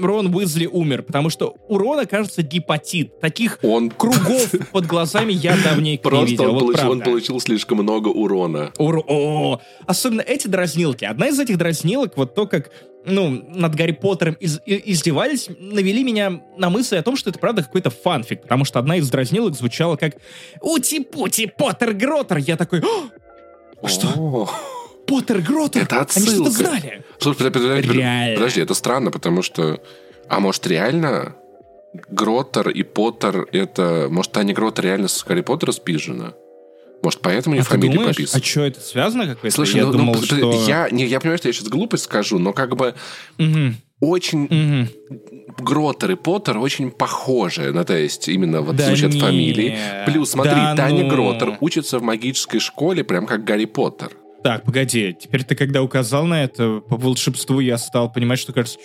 [0.00, 3.20] Рон Уизли умер, потому что у Рона, кажется, гепатит.
[3.20, 6.44] Таких Он кругов под глазами я давненько не просто видел.
[6.44, 8.72] он, вот получил, он получил слишком много урона.
[8.78, 11.04] Ур- о, особенно эти дразнилки.
[11.04, 12.70] Одна из этих дразнилок, вот то, как
[13.06, 17.62] ну, над Гарри Поттером из- издевались, навели меня на мысль о том, что это правда
[17.62, 20.16] какой-то фанфик, потому что одна из дразнилок звучала как
[20.62, 24.48] «Ути-пути, Поттер Гротер!» Я такой «О, Что?
[25.06, 25.82] Поттер Гротер!
[25.82, 26.50] Это Они что-то отсылка.
[26.50, 29.80] знали!» Слушай, подожди, подожди, подожди, это странно, потому что...
[30.28, 31.36] А может, реально
[32.08, 34.08] Гроттер и Поттер это...
[34.10, 36.34] Может, Таня Гроттер реально с Гарри Поттера спизжена?
[37.02, 38.42] Может, поэтому не А ты фамилия думаешь, прописана?
[38.42, 39.54] а что, это связано какое-то?
[39.54, 40.64] Слушай, я ну, ну, думал, подожди, что...
[40.66, 42.94] я, не, я понимаю, что я сейчас глупость скажу, но как бы
[43.36, 44.88] Мгм, очень мгм.
[45.58, 49.78] Гроттер и Поттер очень похожи, ну, то есть именно вот Да в случае от фамилии.
[50.06, 51.10] Плюс, смотри, Да Таня ну.
[51.10, 54.10] Гроттер учится в магической школе, прям как Гарри Поттер.
[54.44, 58.78] Так, погоди, теперь ты когда указал на это, по волшебству я стал понимать, что, кажется,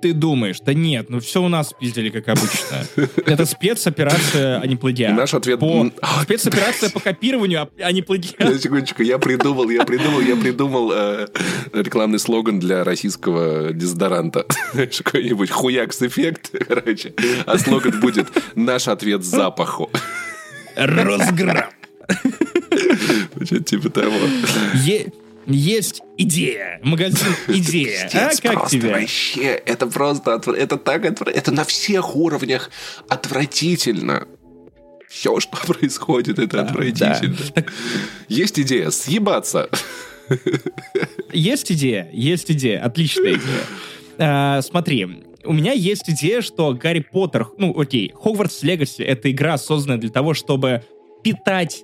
[0.00, 2.86] ты думаешь, да нет, ну все у нас пиздили, как обычно.
[3.26, 5.16] Это спецоперация, а не И плагиат.
[5.16, 5.58] наш ответ...
[5.58, 5.90] По...
[6.22, 8.60] Спецоперация по копированию, а- а не плагиат.
[8.62, 11.26] Секундочку, я придумал, я придумал, я придумал э,
[11.72, 14.46] рекламный слоган для российского дезодоранта.
[14.72, 17.14] Какой-нибудь хуякс-эффект, короче.
[17.46, 19.90] А слоган будет «Наш ответ запаху».
[20.76, 21.70] Росграм.
[23.66, 24.12] Типа того.
[25.46, 26.80] Есть идея.
[26.84, 28.04] Магазин идея.
[28.12, 28.90] А Пиздец, как тебе?
[28.92, 32.70] вообще, это просто, отвра- это так, отвра- это на всех уровнях
[33.08, 34.26] отвратительно.
[35.08, 37.36] Все, что происходит, это отвратительно.
[37.54, 37.72] Так,
[38.28, 39.68] Есть идея съебаться.
[41.32, 43.64] Есть идея, есть идея, отличная идея.
[44.18, 45.06] А, смотри,
[45.44, 50.10] у меня есть идея, что Гарри Поттер, ну окей, Хогвартс Легаси— это игра, созданная для
[50.10, 50.84] того, чтобы
[51.24, 51.82] питать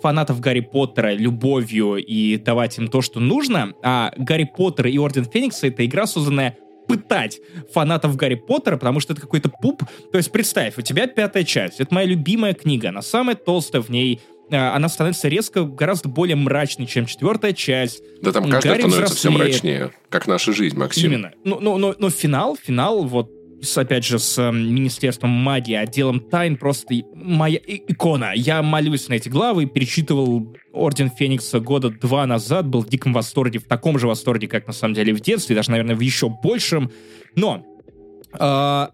[0.00, 5.24] фанатов Гарри Поттера любовью и давать им то, что нужно, а Гарри Поттер и Орден
[5.24, 7.40] Феникса— это игра, созданная пытать
[7.72, 9.82] фанатов Гарри Поттера, потому что это какой-то пуп.
[10.12, 13.90] То есть представь, у тебя пятая часть, это моя любимая книга, она самая толстая в
[13.90, 14.20] ней,
[14.52, 18.02] а, она становится резко гораздо более мрачной, чем четвертая часть.
[18.22, 19.38] Да там Гарри становится все взрослеет.
[19.38, 21.10] мрачнее, как наша жизнь, Максим.
[21.10, 21.32] Именно.
[21.44, 23.30] Но, но, но, но финал, финал, вот,
[23.62, 28.32] с, опять же, с э, Министерством магии, отделом тайн, просто моя икона.
[28.34, 33.58] Я молюсь на эти главы, перечитывал Орден Феникса года два назад, был в диком восторге,
[33.58, 36.90] в таком же восторге, как на самом деле в детстве, даже, наверное, в еще большем.
[37.34, 37.64] Но
[38.38, 38.86] э,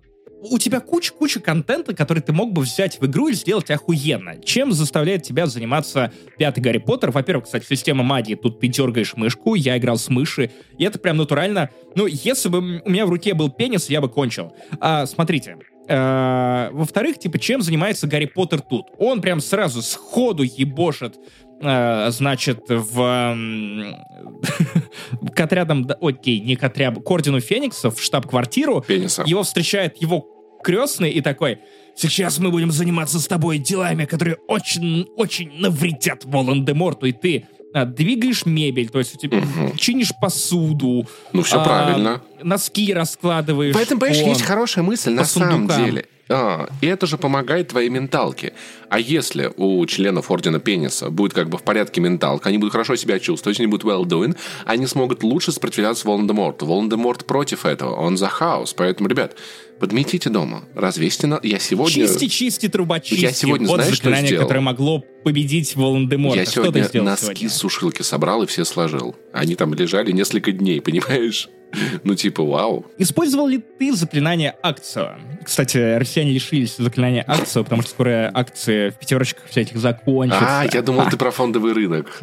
[0.51, 4.38] у тебя куча-куча контента, который ты мог бы взять в игру и сделать охуенно.
[4.43, 7.11] Чем заставляет тебя заниматься пятый Гарри Поттер?
[7.11, 8.34] Во-первых, кстати, система магии.
[8.34, 11.70] Тут ты дергаешь мышку, я играл с мыши, и это прям натурально.
[11.95, 14.53] Ну, если бы у меня в руке был пенис, я бы кончил.
[14.80, 15.57] А, смотрите.
[15.89, 18.87] Э, Во-вторых, типа, чем занимается Гарри Поттер тут?
[18.99, 21.16] Он прям сразу сходу ебошит
[21.61, 23.37] э, значит, в...
[25.35, 25.85] к отрядам...
[25.85, 28.85] да, Окей, не к отряду, к Ордену Фениксов, в штаб-квартиру.
[28.87, 29.22] Пениса.
[29.26, 30.26] Его встречает его
[30.62, 31.59] крестный и такой,
[31.95, 38.45] сейчас мы будем заниматься с тобой делами, которые очень-очень навредят Волан-де-Морту, и ты а, двигаешь
[38.47, 39.77] мебель, то есть у тебя Мгм.
[39.77, 42.23] чинишь посуду, Ну, все а, правильно.
[42.43, 43.75] носки раскладываешь.
[43.75, 45.85] В этом, понимаешь, по- есть хорошая мысль на самом сундукам.
[45.85, 46.07] деле.
[46.33, 48.55] А, и это же помогает твоей менталке.
[48.89, 52.97] А если у членов Ордена Пениса будет как бы в порядке менталка, они будут хорошо
[52.97, 56.66] себя чувствовать, они будут well doing, они смогут лучше сопротивляться Волан-де-Морту.
[56.66, 58.74] Волан-де-Морт против этого, он за хаос.
[58.74, 59.37] Поэтому, ребят,
[59.78, 61.39] подметите дома, развесьте на...
[61.43, 62.07] Я сегодня...
[62.07, 63.22] Чисти, чисти, труба, чисти.
[63.22, 64.43] Я сегодня, вот знаешь, что сделал?
[64.45, 66.39] которое могло победить Волан-де-Морта.
[66.39, 67.51] Я что сегодня сделал носки сегодня?
[67.51, 69.14] сушилки собрал и все сложил.
[69.33, 71.49] Они там лежали несколько дней, понимаешь?
[72.05, 72.87] Ну, типа, вау.
[72.99, 75.12] Использовал ли ты заклинание Акцио?
[75.45, 80.61] Кстати, россияне лишились заклинания Акцио, потому что скоро акции в пятерочках всяких закончатся.
[80.61, 82.20] А, я думал, ты про фондовый рынок.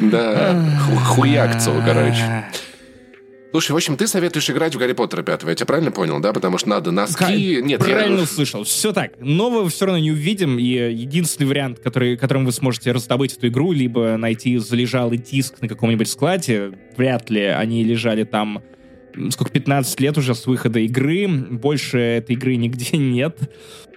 [0.00, 0.54] Да,
[0.86, 2.44] ху- хуякцо, короче.
[3.56, 6.34] Слушай, в общем, ты советуешь играть в Гарри Поттера пятого, я тебя правильно понял, да?
[6.34, 7.62] Потому что надо носки...
[7.62, 8.64] Нет, я- Правильно услышал.
[8.64, 9.18] Все так.
[9.18, 13.72] Нового все равно не увидим, и единственный вариант, который, которым вы сможете раздобыть эту игру,
[13.72, 18.62] либо найти залежалый диск на каком-нибудь складе, вряд ли они лежали там
[19.30, 23.38] сколько, 15 лет уже с выхода игры, больше этой игры нигде нет.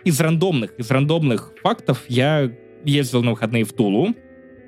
[0.06, 2.50] Из рандомных, из рандомных фактов я
[2.86, 4.16] ездил на выходные в Тулу,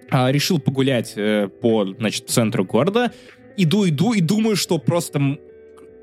[0.10, 3.14] а, решил погулять э, по, значит, центру города,
[3.58, 5.38] иду, иду и думаю, что просто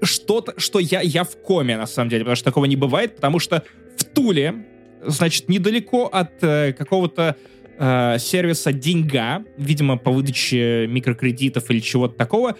[0.03, 3.39] что-то, что я, я в коме, на самом деле, потому что такого не бывает, потому
[3.39, 3.63] что
[3.97, 4.67] в Туле,
[5.05, 7.37] значит, недалеко от э, какого-то
[7.79, 12.57] э, сервиса Деньга, видимо, по выдаче микрокредитов или чего-то такого,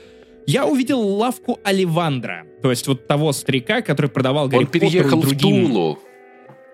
[0.47, 5.35] я увидел лавку Оливандра, то есть вот того старика, который продавал Гарри Он переехал Поттеру
[5.37, 5.67] в другим...
[5.67, 5.99] Тулу.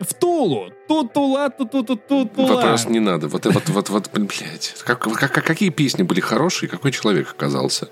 [0.09, 0.73] В Тулу!
[0.89, 2.47] Тут-тула, тут-тут-тут-тула.
[2.55, 3.29] Вопрос не надо.
[3.29, 4.75] Вот, вот, вот, вот, блядь.
[4.85, 7.89] Как, как, как- какие песни были хорошие, какой человек оказался?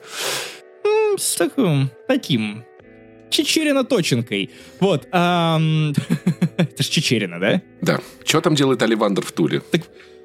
[1.17, 2.65] С таким, таким.
[3.31, 4.51] Чечерина-точенкой.
[4.81, 5.09] Вот.
[5.11, 5.93] ам,
[6.59, 7.63] Это ж Чечерина, да?
[7.81, 8.01] Да.
[8.25, 9.63] Что там делает Оливандр в Туле?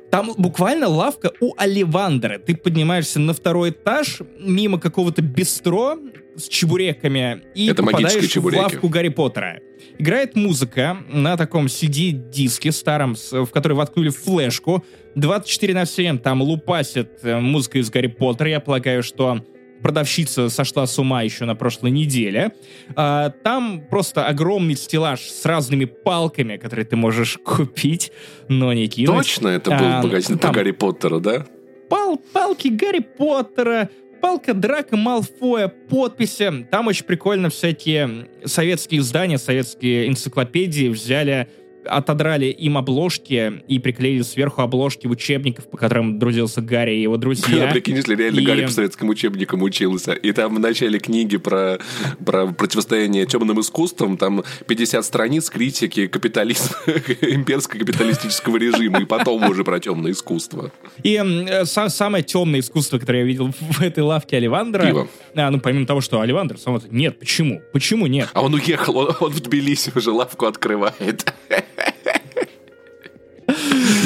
[0.10, 2.40] Там буквально лавка у Оливандера.
[2.40, 5.98] Ты поднимаешься на второй этаж, мимо какого-то бистро
[6.36, 9.60] с чебуреками, и Это попадаешь в лавку Гарри Поттера.
[9.98, 14.86] Играет музыка на таком CD-диске старом, в который воткнули флешку.
[15.16, 18.50] 24 на 7 там лупасит э, музыка из Гарри Поттера.
[18.50, 19.44] Я полагаю, что
[19.82, 22.52] продавщица сошла с ума еще на прошлой неделе.
[22.96, 28.12] А, там просто огромный стеллаж с разными палками, которые ты можешь купить,
[28.48, 29.16] но не кинуть.
[29.16, 31.46] Точно это был А, магазин там по Гарри Поттеру, да?
[31.90, 33.90] пал, палки Гарри Поттера,
[34.22, 36.68] палка Драка Малфоя, подписи.
[36.70, 41.48] Там очень прикольно всякие советские издания, советские энциклопедии взяли,
[41.88, 47.68] отодрали им обложки и приклеили сверху обложки учебников, по которым друзился Гарри и его друзья.
[47.72, 51.80] Прикинь, если реально И- Гарри по советским учебникам учился, и там в начале книги про,
[52.26, 56.76] про противостояние темным искусствам, там 50 страниц критики капитализма,
[57.22, 60.72] имперско-капиталистического режима, и потом уже про темное искусство.
[61.04, 64.86] И э, са- самое темное искусство, которое я видел в этой лавке Оливандра...
[64.86, 65.08] Пиво.
[65.36, 66.80] А, ну, помимо того, что Оливандр сам...
[66.92, 67.62] Нет, почему?
[67.74, 68.30] Почему нет?
[68.34, 71.34] А он уехал, он, он в Тбилиси уже лавку открывает.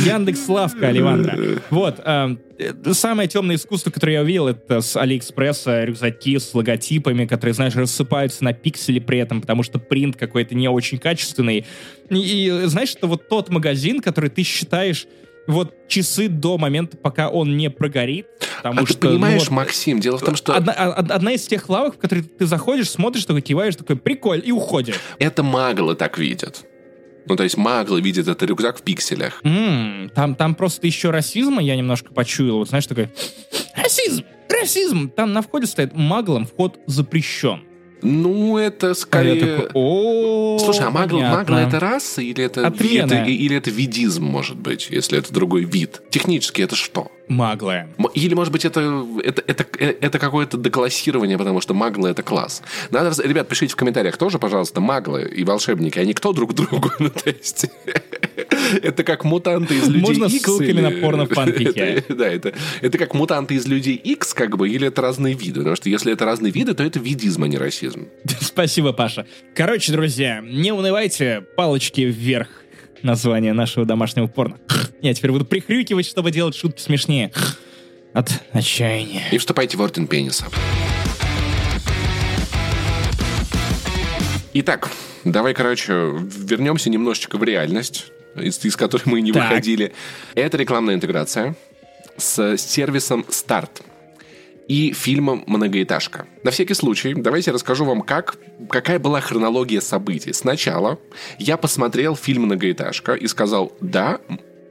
[0.05, 1.37] Яндекс Лавка Оливандра.
[1.69, 1.99] Вот.
[2.03, 2.35] э,
[2.93, 8.43] Самое темное искусство, которое я увидел, это с Алиэкспресса рюкзаки с логотипами, которые, знаешь, рассыпаются
[8.43, 11.65] на пиксели при этом, потому что принт какой-то не очень качественный.
[12.09, 15.07] И, и, знаешь, это вот тот магазин, который ты считаешь
[15.47, 18.27] вот часы до момента, пока он не прогорит.
[18.57, 21.31] Потому А ты что, ну, понимаешь, вот, Максим, дело в том, что Одна, а- одна
[21.31, 24.99] из тех лавок, в которые ты заходишь, смотришь, такой киваешь, такой прикольно, и уходишь.
[25.17, 26.63] это маглы так видят.
[27.27, 29.41] Ну, то есть маглы видят этот рюкзак в пикселях.
[29.43, 32.57] М, там, там просто еще расизма я немножко почуял.
[32.57, 33.09] Вот знаешь, такой
[33.75, 35.09] расизм, расизм.
[35.09, 37.61] Там на входе стоит маглом вход запрещен.
[38.01, 39.39] Ну, это я скорее...
[39.57, 42.61] такой, о Слушай, а магл, магла это раса или это,
[43.05, 46.01] это- или это видизм, может быть, если это другой вид?
[46.09, 47.11] Технически это что?
[47.27, 47.85] Магла.
[47.97, 52.23] М- Или, может быть, это, это, это, э, это какое-то деклассирование, потому что маглы— это
[52.23, 52.61] класс.
[52.89, 56.91] Надо, ребят, пишите в комментариях тоже, пожалуйста, маглы и волшебники, они кто друг другу?
[56.99, 57.67] Ну, то есть,
[58.83, 61.77] это как мутанты из людей Можно X ссылками или- на порно-фанфики.
[61.79, 65.59] Это- Да, это, это как мутанты из людей X, как бы, или это разные виды?
[65.59, 68.07] Потому что если это разные виды, то это видизм, а не расизм.
[68.41, 69.25] Спасибо, Паша.
[69.55, 72.47] Короче, друзья, не унывайте, палочки вверх.
[73.03, 74.57] Название нашего домашнего порно.
[75.01, 77.31] Я теперь буду прихрюкивать, чтобы делать шутки смешнее.
[78.13, 79.23] От отчаяния.
[79.31, 80.45] И вступайте в орден пениса.
[84.53, 84.89] Итак,
[85.23, 89.49] давай, короче, вернемся немножечко в реальность, из, из которой мы не Так.
[89.49, 89.93] выходили.
[90.35, 91.55] Это рекламная интеграция
[92.17, 93.81] с сервисом Старт
[94.67, 96.27] и фильмом «Многоэтажка».
[96.43, 98.37] На всякий случай, давайте я расскажу вам, как,
[98.69, 100.31] какая была хронология событий.
[100.33, 100.97] Сначала
[101.39, 104.19] я посмотрел фильм «Многоэтажка» и сказал, да,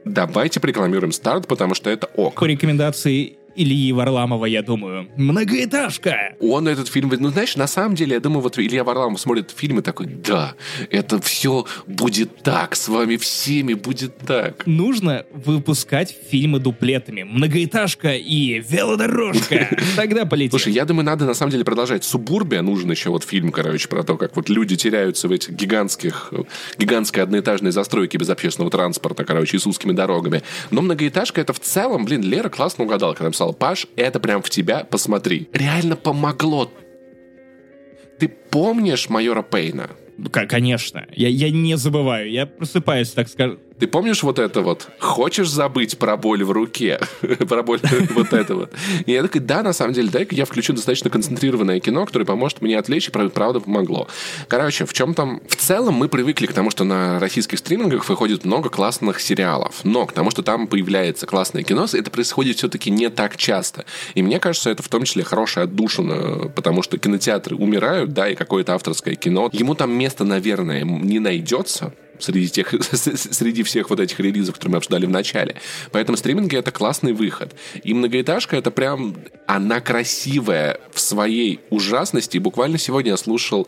[0.05, 2.39] давайте порекламируем «Старт», потому что это ок.
[2.39, 5.09] По рекомендации Ильи Варламова, я думаю.
[5.17, 6.35] Многоэтажка!
[6.39, 7.11] Он этот фильм...
[7.19, 10.55] Ну, знаешь, на самом деле, я думаю, вот Илья Варламов смотрит фильм и такой, да,
[10.89, 14.65] это все будет так, с вами всеми будет так.
[14.65, 17.23] Нужно выпускать фильмы дуплетами.
[17.23, 19.77] Многоэтажка и велодорожка.
[19.95, 20.51] Тогда полетим.
[20.51, 22.03] Слушай, я думаю, надо на самом деле продолжать.
[22.03, 26.33] Субурбия нужен еще вот фильм, короче, про то, как вот люди теряются в этих гигантских,
[26.77, 30.43] гигантской одноэтажной застройке без общественного транспорта, короче, и с узкими дорогами.
[30.69, 34.49] Но многоэтажка это в целом, блин, Лера классно угадала, когда написала, Паш, это прям в
[34.49, 35.49] тебя, посмотри.
[35.53, 36.71] Реально помогло.
[38.19, 39.89] Ты помнишь майора Пейна?
[40.31, 41.07] Конечно.
[41.13, 42.29] Я, я не забываю.
[42.29, 43.59] Я просыпаюсь, так скажем.
[43.81, 44.89] Ты помнишь вот это вот?
[44.99, 46.99] Хочешь забыть про боль в руке?
[47.49, 47.79] про боль
[48.11, 48.71] вот это вот.
[49.07, 52.61] И я такой, да, на самом деле, дай-ка я включу достаточно концентрированное кино, которое поможет
[52.61, 54.07] мне отвлечь, и правда помогло.
[54.47, 55.41] Короче, в чем там...
[55.49, 59.79] В целом мы привыкли к тому, что на российских стримингах выходит много классных сериалов.
[59.83, 63.85] Но к тому, что там появляется классное кино, это происходит все-таки не так часто.
[64.13, 68.35] И мне кажется, это в том числе хорошая отдушина, потому что кинотеатры умирают, да, и
[68.35, 69.49] какое-то авторское кино.
[69.51, 71.93] Ему там место, наверное, не найдется,
[72.23, 75.55] среди, тех, среди всех вот этих релизов, которые мы обсуждали в начале.
[75.91, 77.53] Поэтому стриминги— это классный выход.
[77.83, 79.15] И многоэтажка— это прям...
[79.47, 82.37] Она красивая в своей ужасности.
[82.37, 83.67] И буквально сегодня я слушал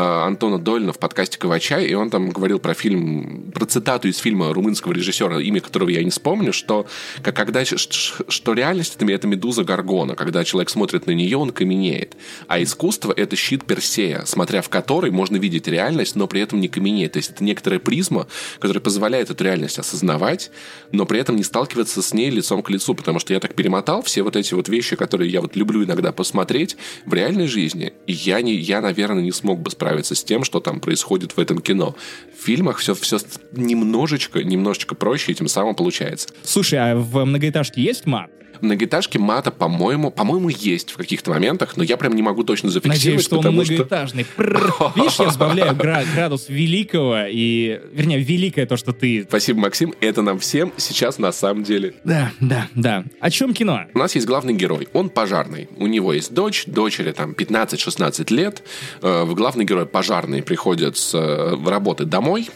[0.00, 4.54] Антона Долина в подкасте «Кавачай», и он там говорил про фильм, про цитату из фильма
[4.54, 6.86] румынского режиссера, имя которого я не вспомню, что,
[7.22, 10.14] как, когда, что реальность— это медуза Гаргона.
[10.14, 12.16] Когда человек смотрит на нее, он каменеет.
[12.48, 16.68] А искусство— это щит Персея, смотря в который можно видеть реальность, но при этом не
[16.68, 17.12] каменеет.
[17.12, 18.26] То есть это некоторая призма,
[18.58, 20.50] которая позволяет эту реальность осознавать,
[20.92, 24.02] но при этом не сталкиваться с ней лицом к лицу, потому что я так перемотал
[24.02, 28.12] все вот эти вот вещи, которые я вот люблю иногда посмотреть в реальной жизни, и
[28.12, 31.40] я, не, я наверное, не смог бы справиться справиться с тем, что там происходит в
[31.40, 31.96] этом кино.
[32.38, 33.18] В фильмах все, все
[33.52, 36.28] немножечко, немножечко проще, и тем самым получается.
[36.44, 38.30] Слушай, а в многоэтажке есть мат?
[38.60, 42.70] В многоэтажке мата, по-моему, по-моему, есть в каких-то моментах, но я прям не могу точно
[42.70, 44.24] зафиксировать, Надеюсь, что он многоэтажный.
[44.24, 44.92] Что...
[44.96, 49.24] Видишь, я сбавляю градус великого, и, вернее, великое то, что ты...
[49.28, 49.94] Спасибо, Максим.
[50.00, 51.94] Это нам всем сейчас на самом деле.
[52.04, 53.04] Да, да, да.
[53.20, 53.86] О чем кино?
[53.94, 54.88] У нас есть главный герой.
[54.92, 55.68] Он пожарный.
[55.76, 58.62] У него есть дочь, дочери там 15-16 лет.
[59.02, 62.48] Э, главный герой пожарный приходит с э, работы домой,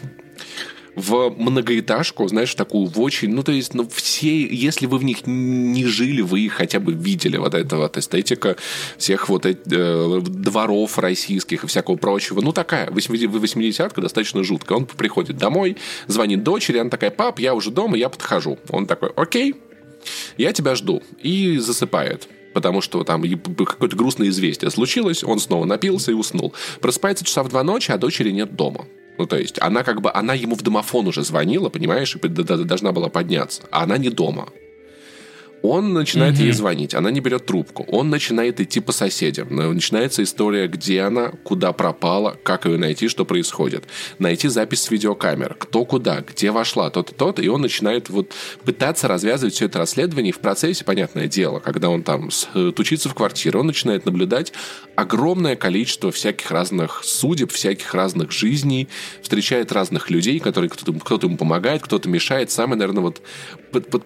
[0.97, 5.27] в многоэтажку, знаешь, такую в очень, ну, то есть, ну, все, если вы в них
[5.27, 8.57] не жили, вы их хотя бы видели, вот эта вот эстетика
[8.97, 12.41] всех вот этих э, дворов российских и всякого прочего.
[12.41, 14.79] Ну, такая, 80-ка достаточно жуткая.
[14.79, 15.77] Он приходит домой,
[16.07, 18.59] звонит дочери, она такая, пап, я уже дома, я подхожу.
[18.69, 19.55] Он такой, окей,
[20.37, 21.03] я тебя жду.
[21.23, 26.55] И засыпает потому что там какое-то грустное известие случилось, он снова напился и уснул.
[26.81, 28.87] Просыпается часа в два ночи, а дочери нет дома.
[29.25, 32.93] Ну, то есть, она как бы, она ему в домофон уже звонила, понимаешь, и должна
[32.93, 34.51] была подняться, а она не дома.
[35.67, 36.43] Он начинает mm-hmm.
[36.43, 37.85] ей звонить, она не берет трубку.
[37.89, 39.49] Он начинает идти по соседям.
[39.51, 43.85] Начинается история, где она, куда пропала, как ее найти, что происходит.
[44.19, 47.41] Найти запись с видеокамер, кто куда, где вошла, тот-то, тот.
[47.41, 50.29] И он начинает вот пытаться развязывать все это расследование.
[50.29, 54.53] И в процессе, понятное дело, когда он там тучится в квартире, он начинает наблюдать
[54.97, 58.91] огромное количество всяких разных судеб, всяких разных жизней,
[59.23, 62.51] встречает разных людей, которые кто-то, кто ему помогает, кто-то мешает.
[62.51, 63.23] Самый, наверное, вот
[63.73, 64.05] под, под,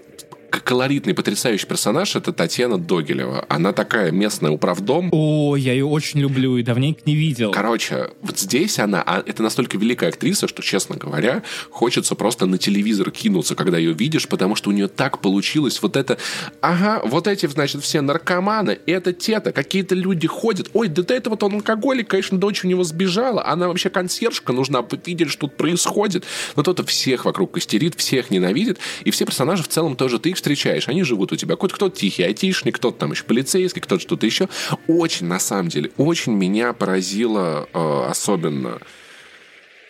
[0.50, 3.44] колоритный, потрясающий персонаж это Татьяна Догилева.
[3.48, 5.08] Она такая местная управдом.
[5.12, 7.50] О, я ее очень люблю и давненько не видел.
[7.50, 12.58] Короче, вот здесь она, а, это настолько великая актриса, что, честно говоря, хочется просто на
[12.58, 16.18] телевизор кинуться, когда ее видишь, потому что у нее так получилось вот это,
[16.60, 21.42] ага, вот эти, значит, все наркоманы, это те-то, какие-то люди ходят, ой, да это вот
[21.42, 26.24] он алкоголик, конечно, дочь у него сбежала, она вообще консьержка нужна, видели, что тут происходит.
[26.56, 30.88] Но кто-то всех вокруг костерит, всех ненавидит, и все персонажи в целом тоже ты встречаешь,
[30.88, 31.56] они живут у тебя.
[31.56, 34.48] Кто-то тихий айтишник, кто-то там еще полицейский, кто-то что-то еще.
[34.86, 38.80] Очень, на самом деле, очень меня поразило э, особенно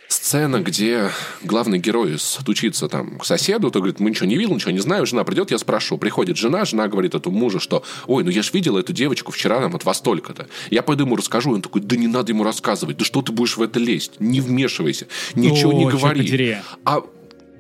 [0.09, 1.11] сцена, где
[1.43, 5.07] главный герой стучится там к соседу, то говорит, мы ничего не видел, ничего не знаем,
[5.07, 5.99] жена придет, я спрошу.
[5.99, 9.61] Приходит жена, жена говорит этому мужу, что, ой, ну я же видел эту девочку вчера
[9.61, 10.49] нам вот во столько-то.
[10.71, 13.57] Я пойду ему расскажу, он такой, да не надо ему рассказывать, да что ты будешь
[13.57, 16.59] в это лезть, не вмешивайся, ничего О, не говори.
[16.85, 17.03] А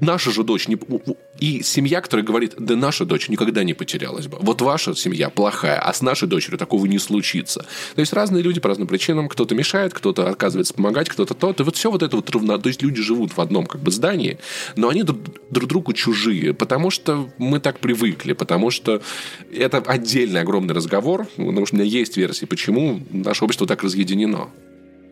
[0.00, 0.78] наша же дочь не...
[1.40, 4.38] И семья, которая говорит, да наша дочь никогда не потерялась бы.
[4.40, 7.66] Вот ваша семья плохая, а с нашей дочерью такого не случится.
[7.94, 9.28] То есть разные люди по разным причинам.
[9.28, 11.60] Кто-то мешает, кто-то отказывается помогать, кто-то тот.
[11.60, 12.58] И вот все вот это вот равно...
[12.58, 14.38] То есть люди живут в одном как бы здании,
[14.76, 15.20] но они друг,
[15.50, 19.00] друг другу чужие, потому что мы так привыкли, потому что
[19.52, 24.48] это отдельный огромный разговор, потому что у меня есть версии, почему наше общество так разъединено.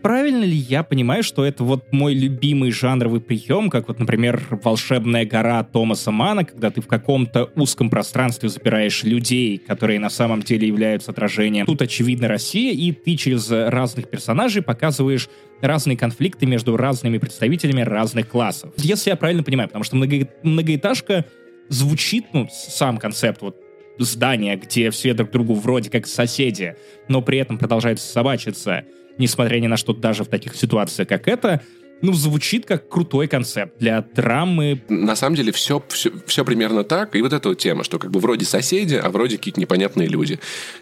[0.07, 5.27] Правильно ли я понимаю, что это вот мой любимый жанровый прием, как вот, например, «Волшебная
[5.27, 10.69] гора» Томаса Мана, когда ты в каком-то узком пространстве запираешь людей, которые на самом деле
[10.69, 11.67] являются отражением.
[11.67, 15.29] Тут, очевидно, Россия, и ты через разных персонажей показываешь
[15.61, 18.75] разные конфликты между разными представителями разных классов.
[18.77, 21.25] Если я правильно понимаю, потому что много, многоэтажка
[21.69, 23.57] звучит, ну, сам концепт вот
[23.99, 26.77] здания, где все друг другу вроде как соседи,
[27.09, 28.85] но при этом продолжают собачиться,
[29.19, 31.63] несмотря ни на что даже в таких ситуациях, как это,
[32.03, 34.83] ну, звучит как крутой концепт для драмы.
[34.89, 37.17] На самом деле все, все, все примерно так.
[37.17, 40.39] И вот эта вот тема, что как бы вроде соседи, а вроде какие-то непонятные люди.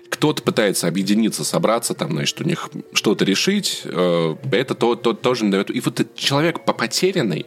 [0.09, 3.83] Кто-то пытается объединиться, собраться, там, значит, у них что-то решить.
[3.85, 5.47] Э, это то, то, тоже.
[5.47, 7.47] И вот человек потерянный,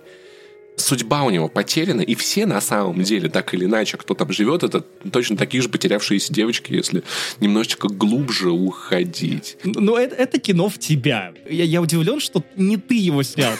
[0.77, 4.63] судьба у него потеряна, и все на самом деле, так или иначе, кто там живет,
[4.63, 7.03] это точно такие же потерявшиеся девочки, если
[7.39, 9.57] немножечко глубже уходить.
[9.63, 11.33] Но это, это кино в тебя.
[11.49, 13.53] Я, я удивлен, что не ты его снял.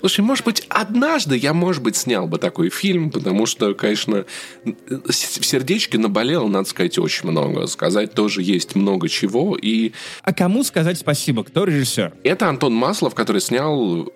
[0.00, 4.26] Слушай, может быть, однажды я, может быть, снял бы такой фильм, потому что, конечно,
[4.62, 7.66] в сердечке наболело, надо сказать, очень много.
[7.68, 9.56] Сказать тоже есть много чего.
[9.56, 9.92] И...
[10.22, 11.42] А кому сказать спасибо?
[11.42, 12.12] Кто режиссер?
[12.22, 14.12] Это Антон Маслов, который снял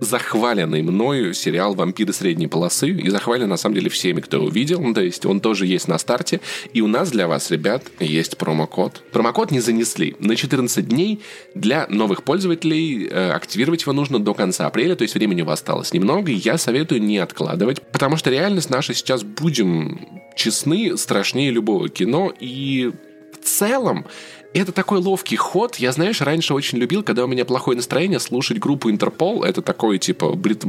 [0.00, 4.80] захваленный мною сериал «Вампиры средней полосы» и захвален, на самом деле, всеми, кто увидел.
[4.80, 6.40] Ну, то есть он тоже есть на старте.
[6.72, 9.02] И у нас для вас, ребят, есть промокод.
[9.12, 10.16] Промокод не занесли.
[10.18, 11.20] На 14 дней
[11.54, 15.58] для новых пользователей э, активировать его нужно до конца апреля, то есть времени у вас
[15.58, 21.88] осталось немного, я советую не откладывать, потому что реальность наша сейчас, будем честны, страшнее любого
[21.88, 22.92] кино, и
[23.32, 24.06] в целом
[24.58, 25.76] это такой ловкий ход.
[25.76, 29.44] Я, знаешь, раньше очень любил, когда у меня плохое настроение, слушать группу Интерпол.
[29.44, 30.64] Это такой, типа, брит...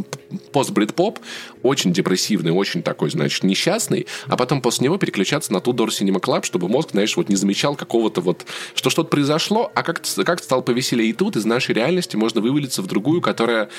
[0.51, 1.19] пост-брит-поп,
[1.63, 4.07] очень депрессивный, очень такой, значит, несчастный.
[4.27, 7.75] А потом после него переключаться на Tudor Cinema Club, чтобы мозг, знаешь, вот не замечал
[7.75, 11.09] какого-то вот, что что-то произошло, а как-то как стало повеселее.
[11.09, 13.69] И тут из нашей реальности можно вывалиться в другую, которая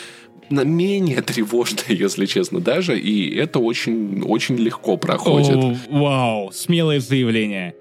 [0.50, 2.98] менее тревожная, если честно, даже.
[2.98, 5.56] И это очень, очень легко проходит.
[5.56, 7.74] О, вау, смелое заявление.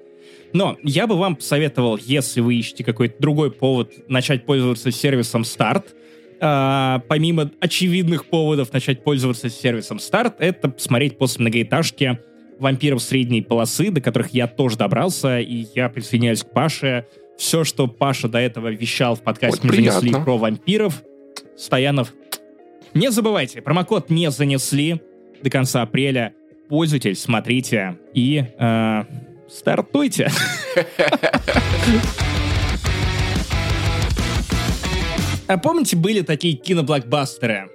[0.54, 5.86] Но я бы вам посоветовал, если вы ищете какой-то другой повод, начать пользоваться сервисом Start.
[6.42, 12.20] А, помимо очевидных поводов начать пользоваться сервисом Start, это посмотреть после многоэтажки
[12.60, 17.06] вампиров средней полосы, до которых я тоже добрался, и я присоединяюсь к Паше.
[17.38, 21.04] Все, что Паша до этого вещал в подкасте «Не занесли» про вампиров,
[21.58, 22.14] Стоянов,
[22.94, 25.02] не забывайте, промокод не занесли
[25.42, 26.34] до конца апреля.
[26.70, 29.04] Пользуйтесь, смотрите и э,
[29.50, 30.32] Стартуйте!
[35.48, 37.72] А помните, были такие киноблокбастеры?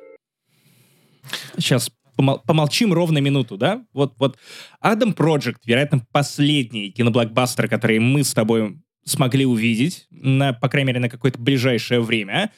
[1.57, 3.85] Сейчас помол- помолчим ровно минуту, да?
[3.93, 4.39] Вот, вот
[4.79, 11.01] Адам Project, вероятно, последний киноблокбастер, который мы с тобой смогли увидеть, на, по крайней мере,
[11.01, 12.53] на какое-то ближайшее время.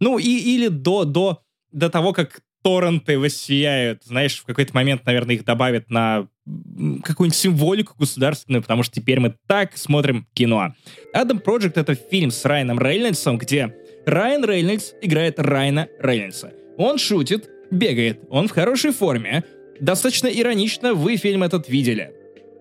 [0.00, 4.02] Ну, и, или до, до, до того, как торренты воссияют.
[4.04, 6.28] Знаешь, в какой-то момент, наверное, их добавят на
[7.04, 10.74] какую-нибудь символику государственную, потому что теперь мы так смотрим кино.
[11.12, 13.74] Адам Project— это фильм с Райаном Рейнольдсом, где
[14.06, 16.52] Райан Рейнольдс играет Райана Рейнольдса.
[16.76, 19.44] Он шутит, бегает, он в хорошей форме.
[19.80, 22.12] Достаточно иронично вы фильм этот видели.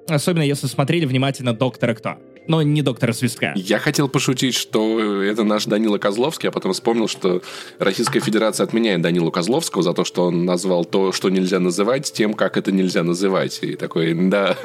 [0.08, 2.18] Особенно если смотрели внимательно «Доктора Кто»
[2.48, 3.54] но не доктора Свистка.
[3.56, 7.42] Я хотел пошутить, что это наш Данила Козловский, а потом вспомнил, что
[7.80, 12.34] Российская Федерация отменяет Данилу Козловского за то, что он назвал то, что нельзя называть, тем,
[12.34, 13.60] как это нельзя называть.
[13.62, 14.58] И такой, да.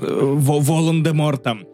[0.00, 1.66] Волан-де-Мортом.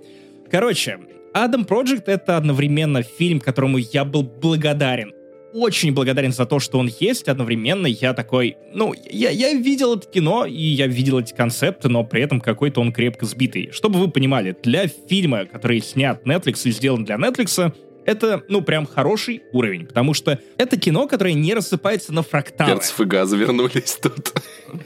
[0.51, 0.99] Короче,
[1.33, 5.13] Адам Project— это одновременно фильм, которому я был благодарен
[5.57, 7.29] очень благодарен за то, что он есть.
[7.29, 12.05] Одновременно я такой, ну, я, я видел это кино, и я видел эти концепты, но
[12.05, 13.71] при этом какой-то он крепко сбитый.
[13.73, 17.73] Чтобы вы понимали, для фильма, который снят Netflix и сделан для Netflix,
[18.07, 22.73] это, ну, прям хороший уровень, потому что это кино, которое не рассыпается на фракталы.
[22.73, 24.33] Перцев и газа вернулись тут.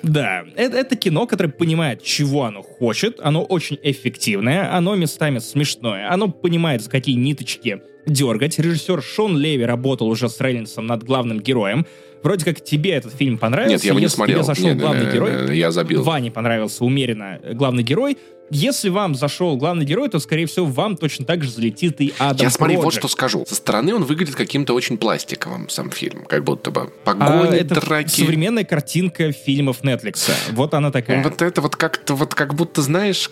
[0.03, 6.11] Да, это, это кино, которое понимает, чего оно хочет, оно очень эффективное, оно местами смешное,
[6.12, 8.59] оно понимает, за какие ниточки дергать.
[8.59, 11.87] Режиссер Шон Леви работал уже с Рейнольдсом над главным героем.
[12.23, 13.73] Вроде как тебе этот фильм понравился.
[13.73, 14.39] Нет, я его не смотрел.
[14.39, 15.33] Тебе зашел нет, главный нет, герой.
[15.33, 16.03] Нет, я забил.
[16.03, 18.18] Ване понравился умеренно главный герой.
[18.51, 22.46] Если вам зашел главный герой, то, скорее всего, вам точно так же залетит и Адам
[22.46, 22.82] Я смотри, Project.
[22.82, 23.44] вот что скажу.
[23.48, 26.24] Со стороны он выглядит каким-то очень пластиковым, сам фильм.
[26.24, 28.20] Как будто бы погони, а это драки.
[28.20, 30.30] современная картинка фильмов Netflix.
[30.51, 31.22] Вот она такая.
[31.22, 33.30] Вот это вот как-то, вот как будто, знаешь,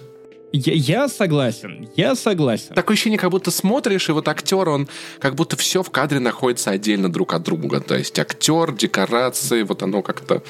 [0.53, 2.75] я, я согласен, я согласен.
[2.75, 4.89] Такое ощущение, как будто смотришь, и вот актер, он
[5.19, 7.81] как будто все в кадре находится отдельно друг от друга.
[7.81, 10.43] То есть актер, декорации, вот оно как-то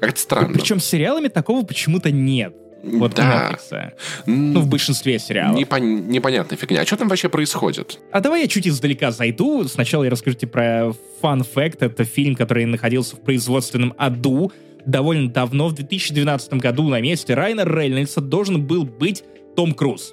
[0.00, 0.54] как странно.
[0.54, 2.54] Причем с сериалами такого почему-то нет.
[2.82, 3.52] Вот Да.
[3.52, 3.92] Netflix.
[4.26, 5.58] Ну, в большинстве сериалов.
[5.58, 6.80] Непон- непонятная фигня.
[6.80, 8.00] А что там вообще происходит?
[8.10, 9.64] А давай я чуть издалека зайду.
[9.64, 11.76] Сначала я расскажу тебе про Fun Fact.
[11.80, 14.50] Это фильм, который находился в производственном аду
[14.84, 15.68] довольно давно.
[15.68, 19.22] В 2012 году на месте Райана Рейнольдса должен был быть
[19.54, 20.12] Том Круз.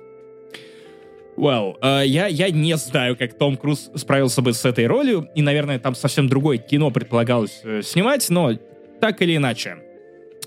[1.36, 5.42] Вау, э, я, я не знаю, как Том Круз справился бы с этой ролью, и,
[5.42, 8.52] наверное, там совсем другое кино предполагалось э, снимать, но
[9.00, 9.78] так или иначе.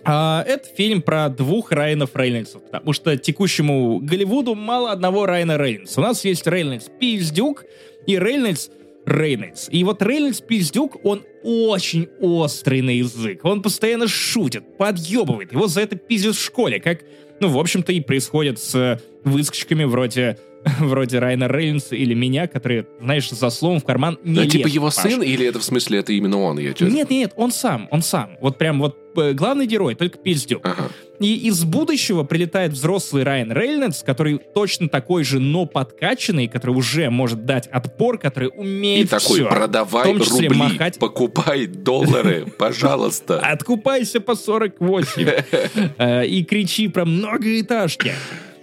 [0.04, 6.00] А, это фильм про двух Райанов Рейнольдсов, потому что текущему Голливуду мало одного Райана Рейнольдса.
[6.00, 7.64] У нас есть Рейнольдс Пиздюк
[8.06, 8.70] и Рейнольдс
[9.06, 9.68] Рейнольдс.
[9.70, 13.44] И вот Рейнольдс Пиздюк, он очень острый на язык.
[13.44, 15.52] Он постоянно шутит, подъебывает.
[15.52, 17.00] Его за это пиздят в школе, как,
[17.40, 20.38] ну, в общем-то, и происходит с э, выскочками вроде
[20.80, 24.74] вроде Райана Рейнольдса или меня, которые, знаешь, за словом в карман не Ну, типа лезут,
[24.74, 24.94] его Паш.
[24.94, 26.58] сын, или это в смысле это именно он?
[26.58, 28.36] Я чё- Нет, нет, он сам, он сам.
[28.40, 30.64] Вот прям вот э, главный герой, только пиздюк.
[30.66, 30.88] Ага.
[31.20, 37.10] И из будущего прилетает взрослый Райан Рейнольдс, который точно такой же, но подкачанный, который уже
[37.10, 39.48] может дать отпор, который И умеет такой, всё.
[39.48, 40.98] продавай в том числе рубли, махать.
[40.98, 43.38] покупай доллары, пожалуйста.
[43.40, 45.28] Откупайся по 48.
[45.98, 48.12] Э, И кричи про многоэтажки.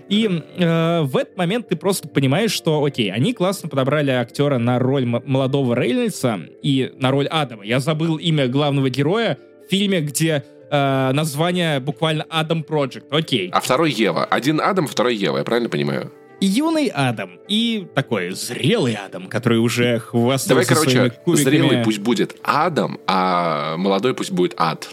[0.10, 4.80] И э, в этот момент ты просто понимаешь, что, окей, они классно подобрали актера на
[4.80, 7.64] роль молодого Рейнольдса и на роль Адама.
[7.64, 9.38] Я забыл имя главного героя
[9.68, 13.06] в фильме, где э, название буквально Адам Project.
[13.12, 13.50] Окей.
[13.54, 14.26] А второй Ева.
[14.26, 16.12] Один Адам, второй Ева, я правильно понимаю?
[16.42, 21.44] Юный Адам и такой зрелый Адам, который уже хвастался Давай, своими короче, кубиками.
[21.44, 24.88] зрелый пусть будет Адам, а молодой пусть будет Ад.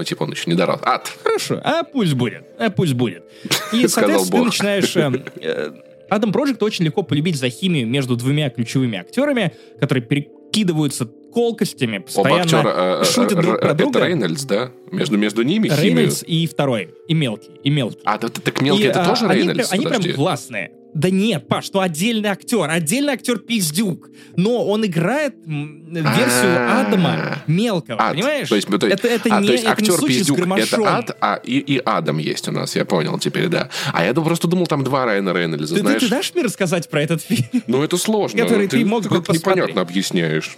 [0.00, 0.80] Ну, типа он еще не дорос.
[0.82, 1.12] Ад.
[1.22, 3.22] Хорошо, а пусть будет, а пусть будет.
[3.70, 4.96] И, соответственно, ты начинаешь...
[4.96, 5.72] э, э,
[6.08, 12.40] Адам Проджект очень легко полюбить за химию между двумя ключевыми актерами, которые перекидываются колкостями, постоянно
[12.40, 14.06] актера э, шутят э, друг э, про это друга.
[14.06, 14.70] Рейнольдс, да?
[14.90, 15.82] Между, между ними химию.
[15.82, 18.00] Рейнольдс и второй, и мелкий, и мелкий.
[18.04, 19.68] А, да, так мелкий, И, это а, тоже они Рейнольдс?
[19.68, 20.72] прям- Они прям классные.
[20.94, 26.84] Да нет, Паш, что отдельный актер, отдельный актер Пиздюк, но он играет версию А.
[26.86, 28.12] Адама мелкого, Ад.
[28.14, 28.48] понимаешь?
[28.48, 30.04] То есть, ну, то есть- это это а, не, то есть это не актер с
[30.04, 33.70] Пиздюк это ад, а и, и Адам есть у нас, я понял теперь, да.
[33.92, 36.02] А я просто думал, там два Райана Рейнольдса, Ты, ты- знаешь.
[36.02, 37.62] ты дашь мне рассказать про этот фильм?
[37.66, 38.42] Ну, это сложно.
[38.42, 40.56] который ты мог бы непонятно объясняешь.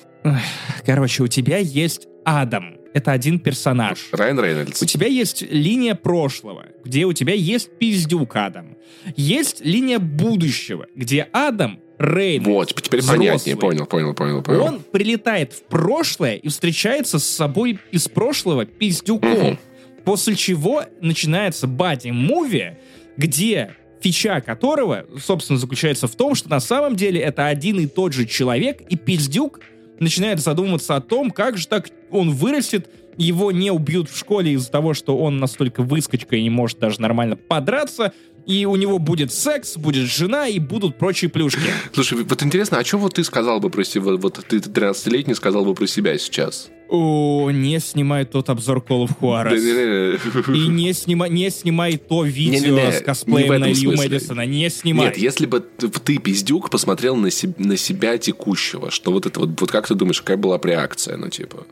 [0.87, 2.77] Короче, у тебя есть Адам.
[2.95, 4.09] Это один персонаж.
[4.13, 4.83] Райан Рейнольдс.
[4.83, 8.77] У тебя есть линия прошлого, где у тебя есть пиздюк Адам.
[9.17, 13.57] Есть линия будущего, где Адам Рейнольдс, Вот, теперь взрослый, понятнее.
[13.57, 14.63] Понял, понял, понял, понял.
[14.63, 19.31] он прилетает в прошлое и встречается с собой из прошлого пиздюком.
[19.31, 19.59] Мгм.
[20.05, 22.77] После чего начинается бади-муви,
[23.17, 28.13] где фича которого, собственно, заключается в том, что на самом деле это один и тот
[28.13, 29.61] же человек, и пиздюк
[30.03, 34.71] начинает задумываться о том, как же так он вырастет, его не убьют в школе из-за
[34.71, 38.13] того, что он настолько выскочка и не может даже нормально подраться,
[38.47, 41.61] и у него будет секс, будет жена и будут прочие плюшки.
[41.93, 45.65] Слушай, вот интересно, а что вот ты сказал бы про себя, вот ты 13-летний сказал
[45.65, 46.69] бы про себя сейчас?
[46.95, 50.55] О, не снимай тот обзор Call of Juarez.
[50.55, 54.09] И не снимай, не снимай то видео Не-не-не, с не в косплеем на смысле.
[54.11, 54.45] Мэдисона.
[54.45, 55.07] Не снимай.
[55.07, 59.41] Нет, если бы ты, ты, пиздюк, посмотрел на, се- на себя текущего, что вот это
[59.41, 61.67] вот, вот как ты думаешь, какая была бы реакция, ну типа?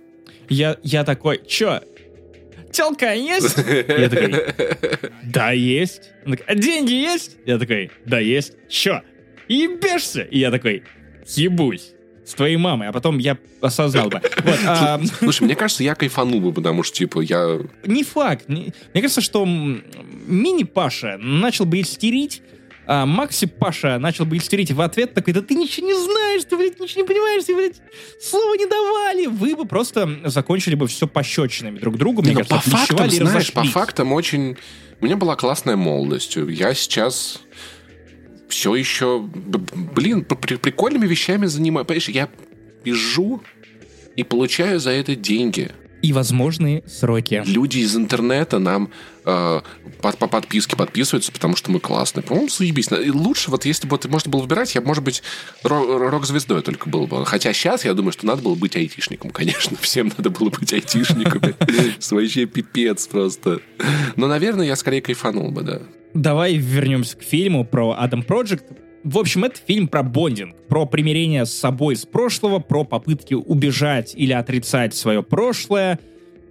[0.49, 1.81] Я, я такой, чё?
[2.73, 3.57] Телка есть?
[3.89, 4.45] Я такой,
[5.25, 6.11] да, есть.
[6.25, 7.37] Он такой, а деньги есть?
[7.47, 8.55] Я такой, да, есть.
[8.69, 9.03] Чё?
[9.49, 10.23] Ебешься?
[10.23, 10.85] И я такой,
[11.35, 11.93] ебусь.
[12.25, 12.87] С твоей мамой.
[12.89, 14.21] А потом я осознал бы.
[14.45, 17.59] Вот, а, Слушай, мне кажется, я кайфанул бы, потому что, типа, я...
[17.85, 18.49] не факт.
[18.49, 22.43] Не- Мне кажется, что мини-Паша начал бы истерить,
[22.93, 26.57] а Макси Паша начал бы истерить в ответ такой, да ты ничего не знаешь, ты,
[26.57, 27.81] блядь, ничего не понимаешь, ты, блядь,
[28.21, 29.27] слова не давали.
[29.27, 33.11] Вы бы просто закончили бы все пощечинами друг другу, мне Не, ну, кажется, по фактам,
[33.11, 34.57] знаешь, по фактам очень...
[35.01, 36.35] У меня была классная молодость.
[36.35, 37.39] Я сейчас
[38.49, 41.87] все еще, блин, прикольными вещами занимаюсь.
[41.87, 42.29] Понимаешь, я
[42.83, 43.41] пижу
[44.17, 45.71] и получаю за это деньги.
[46.03, 47.43] И возможные сроки.
[47.47, 48.91] Люди из интернета нам
[49.25, 49.61] э,
[50.01, 52.23] по, по подписке подписываются, потому что мы классные.
[52.23, 52.89] По-моему, заебись.
[52.91, 55.23] И лучше, вот если бы вот можно было выбирать, я, может быть,
[55.63, 57.25] ро- рок-звездой только был бы.
[57.27, 59.77] Хотя сейчас я думаю, что надо было быть айтишником, конечно.
[59.81, 61.55] Всем надо было быть айтишниками.
[62.11, 63.61] Вообще пипец просто.
[64.17, 65.83] Но, наверное, я скорее кайфанул бы, да.
[66.15, 68.63] Давай вернемся к фильму про Адам Project.
[69.03, 74.15] В общем, это фильм про бондинг, про примирение с собой с прошлого, про попытки убежать
[74.15, 75.99] или отрицать свое прошлое,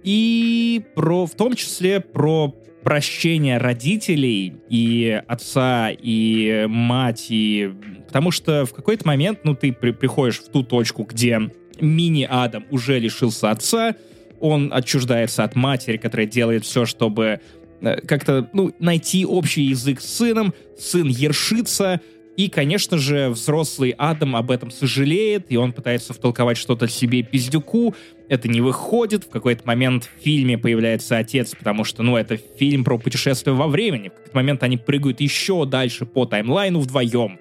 [0.02, 7.72] и про, в том числе про прощение родителей и отца, и мать, и...
[8.06, 12.98] Потому что в какой-то момент, ну, ты при- приходишь в ту точку, где мини-Адам уже
[12.98, 13.94] лишился отца,
[14.40, 17.40] он отчуждается от матери, которая делает все, чтобы
[17.82, 22.00] э, как-то, ну, найти общий язык с сыном, сын ершится,
[22.36, 27.94] и, конечно же, взрослый Адам об этом сожалеет, и он пытается втолковать что-то себе пиздюку.
[28.28, 29.24] Это не выходит.
[29.24, 33.66] В какой-то момент в фильме появляется отец, потому что, ну, это фильм про путешествие во
[33.66, 34.08] времени.
[34.08, 37.38] В какой-то момент они прыгают еще дальше по таймлайну вдвоем.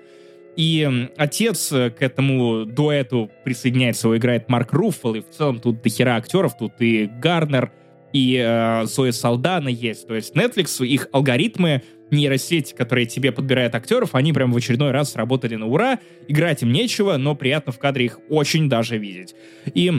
[0.56, 5.82] И отец э, к этому дуэту присоединяется, его играет Марк Руффало, и в целом тут
[5.82, 7.72] дохера актеров, тут и Гарнер,
[8.12, 10.08] и э, Зоя Салдана есть.
[10.08, 15.12] То есть Netflix, их алгоритмы нейросети, которые тебе подбирают актеров, они прям в очередной раз
[15.12, 16.00] сработали на ура.
[16.28, 19.36] Играть им нечего, но приятно в кадре их очень даже видеть.
[19.74, 19.92] И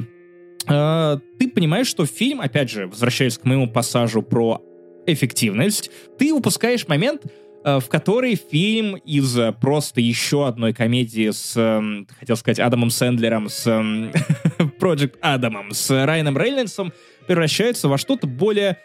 [0.67, 4.63] э, ты понимаешь, что фильм, опять же, возвращаясь к моему пассажу про
[5.07, 7.23] эффективность, ты упускаешь момент,
[7.65, 12.91] э, в который фильм из э, просто еще одной комедии с, э, хотел сказать, Адамом
[12.91, 14.13] Сэндлером, с э,
[14.81, 16.93] Project Адамом, с Райаном Рейнольдсом
[17.27, 18.79] превращается во что-то более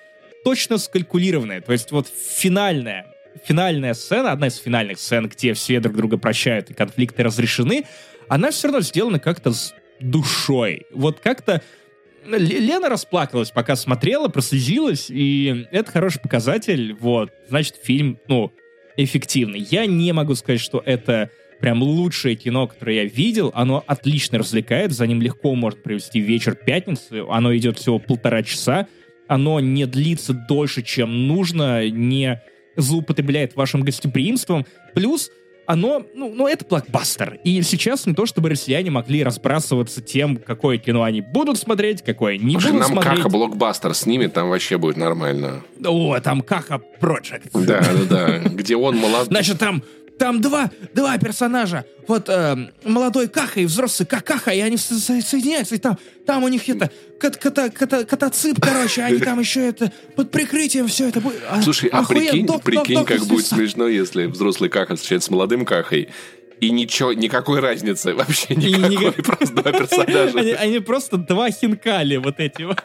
[0.43, 1.61] точно скалькулированное.
[1.61, 3.07] То есть вот финальная
[3.43, 7.85] финальная сцена, одна из финальных сцен, где все друг друга прощают и конфликты разрешены,
[8.27, 10.85] она все равно сделана как-то с душой.
[10.91, 11.61] Вот как-то
[12.27, 16.95] Лена расплакалась, пока смотрела, прослезилась, и это хороший показатель.
[16.99, 18.51] Вот, значит, фильм, ну,
[18.97, 19.59] эффективный.
[19.59, 21.29] Я не могу сказать, что это
[21.59, 23.51] прям лучшее кино, которое я видел.
[23.53, 27.23] Оно отлично развлекает, за ним легко можно провести вечер пятницы.
[27.29, 28.87] Оно идет всего полтора часа.
[29.27, 32.41] Оно не длится дольше, чем нужно, не
[32.75, 34.65] злоупотребляет вашим гостеприимством.
[34.93, 35.31] Плюс
[35.67, 37.39] оно, ну, ну, это блокбастер.
[37.43, 42.37] И сейчас не то, чтобы россияне могли разбрасываться тем, какое кино они будут смотреть, какое
[42.37, 43.17] не Слушай, будут нам смотреть.
[43.17, 45.63] Каха блокбастер снимет, там вообще будет нормально.
[45.83, 47.49] О, там Каха Project.
[47.65, 48.49] Да, да, да.
[48.49, 49.25] Где он молодой.
[49.25, 49.83] Значит, там
[50.17, 51.85] там два, два персонажа.
[52.07, 56.43] Вот э, молодой Каха и взрослый Какаха, и они со со соединяются, и там, там
[56.43, 61.09] у них это кат ката ката катацып, короче, они там еще это под прикрытием все
[61.09, 61.41] это будет.
[61.49, 65.27] А, Слушай, а охуенно, прикинь, док, прикинь, док, как будет смешно, если взрослый Каха встречается
[65.27, 66.09] с молодым Кахой,
[66.61, 70.39] и ничего, никакой разницы вообще никакой, просто два персонажа.
[70.39, 72.81] Они, они просто два хинкали вот эти вот.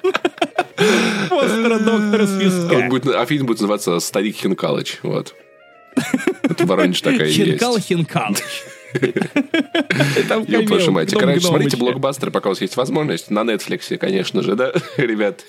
[1.28, 2.88] Постера доктора Свистка.
[2.88, 5.34] Будет, а фильм будет называться «Старик Хинкалыч», вот.
[6.42, 7.36] Это Воронеж такая есть.
[7.36, 8.42] Хинкал Хинкалыч.
[10.48, 11.12] Ёб вашу мать.
[11.12, 13.30] Короче, смотрите блокбастеры, пока у вас есть возможность.
[13.30, 15.44] На Netflix, конечно же, да, ребят?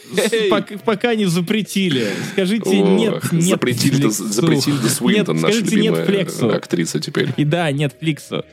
[0.86, 2.08] Пока не запретили.
[2.34, 7.30] Скажите нет, нет Запретили запретили до Свинтон, наша любимая актриса теперь.
[7.38, 8.44] И да, Netflix.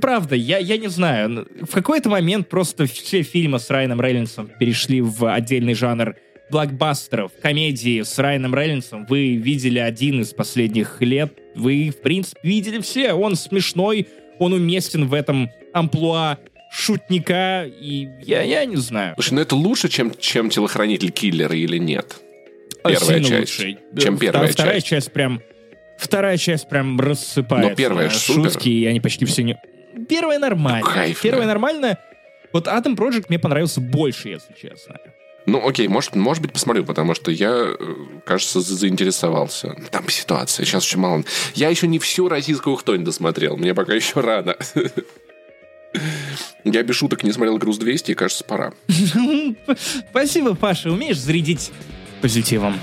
[0.00, 1.46] Правда, я, я не знаю.
[1.62, 6.14] В какой-то момент просто все фильмы с Райаном Рейнольдсом перешли в отдельный жанр
[6.52, 11.32] блокбастеров, комедии с Райаном Рейнольдсом вы видели один из последних лет.
[11.56, 13.14] Вы, в принципе, видели все.
[13.14, 14.06] Он смешной,
[14.38, 16.38] он уместен в этом амплуа
[16.70, 19.14] шутника, и я, я не знаю.
[19.14, 22.16] Слушай, ну это лучше, чем, чем телохранитель киллера или нет?
[22.84, 23.58] Первая Сильно часть.
[23.58, 23.78] Лучше.
[23.98, 24.58] Чем первая часть.
[24.58, 25.42] Вторая часть прям...
[25.98, 27.70] Вторая часть прям рассыпается.
[27.70, 28.68] Но первая шутки, супер.
[28.68, 29.58] и они почти все не...
[30.08, 30.82] Первая нормальная.
[30.82, 31.48] Кайф, первая да.
[31.48, 31.98] нормальная.
[32.52, 34.96] Вот Atom Project мне понравился больше, если честно.
[35.46, 37.76] Ну, окей, может, может быть, посмотрю, потому что я, э,
[38.24, 39.74] кажется, за- заинтересовался.
[39.90, 41.24] Там ситуация, сейчас очень мало.
[41.54, 44.56] Я еще не всю российскую хтонь досмотрел, мне пока еще рано.
[46.64, 48.72] Я без шуток не смотрел «Груз 200», и, кажется, пора.
[50.10, 50.90] Спасибо, Паша.
[50.90, 51.70] Умеешь зарядить
[52.22, 52.80] позитивом.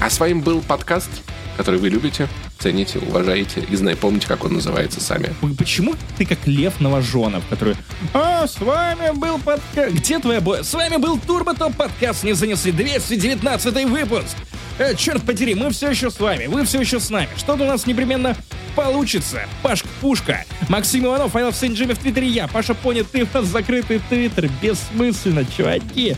[0.00, 1.08] А с вами был подкаст,
[1.56, 2.28] который вы любите,
[2.58, 5.34] цените, уважаете и знаете, помните, как он называется сами.
[5.58, 7.76] Почему ты как Лев Новоженов, который...
[8.14, 9.94] А, с вами был подкаст...
[9.94, 10.62] Где твоя бо...
[10.62, 12.24] С вами был Турбо Топ подкаст.
[12.24, 14.36] Не занесли 219 выпуск.
[14.78, 17.28] Э, черт подери, мы все еще с вами, вы все еще с нами.
[17.36, 18.36] Что-то у нас непременно
[18.74, 19.46] получится.
[19.62, 22.46] Пашка Пушка, Максим Иванов, love Saint Jimmy в Твиттере я.
[22.46, 24.50] Паша Пони, ты у нас закрытый Твиттер.
[24.60, 26.14] Бессмысленно, чуваки.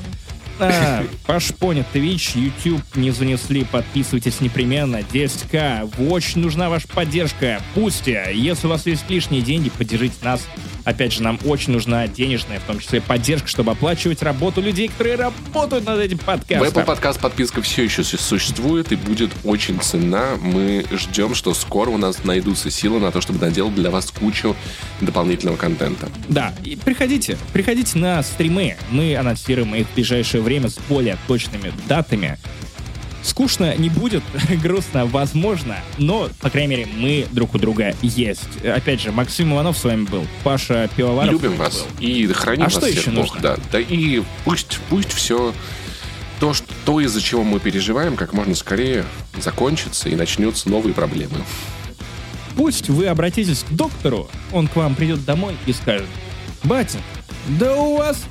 [0.61, 4.97] А, Паш Пони, Twitch, YouTube не занесли, подписывайтесь непременно.
[4.99, 7.61] 10к, очень нужна ваша поддержка.
[7.75, 10.43] Пусти, если у вас есть лишние деньги, поддержите нас.
[10.85, 15.17] Опять же, нам очень нужна денежная, в том числе поддержка, чтобы оплачивать работу людей, которые
[15.17, 16.67] работают над этим В подкастом.
[16.67, 20.37] Apple подкаст подписка все еще су- существует и будет очень ценна.
[20.41, 24.57] Мы ждем, что скоро у нас найдутся силы на то, чтобы наделать для вас кучу
[25.03, 26.09] дополнительного контента.
[26.29, 28.77] Да, и приходите, приходите на стримы.
[28.91, 32.39] Мы анонсируем их в ближайшее время с более точными датами.
[33.23, 34.23] Скучно не будет,
[34.63, 38.65] грустно, возможно, но, по крайней мере, мы друг у друга есть.
[38.65, 41.33] Опять же, Максим Иванов с вами был, Паша Пивоваров.
[41.33, 42.07] Любим вас был.
[42.07, 43.41] и храним А вас что еще Бог, нужно?
[43.41, 45.53] Да, да, и пусть, пусть все
[46.41, 49.05] то, что, то, из-за чего мы переживаем, как можно скорее
[49.41, 51.37] закончится и начнутся новые проблемы.
[52.57, 56.07] Пусть вы обратитесь к доктору, он к вам придет домой и скажет,
[56.65, 56.99] «Батя,
[57.47, 58.23] да у вас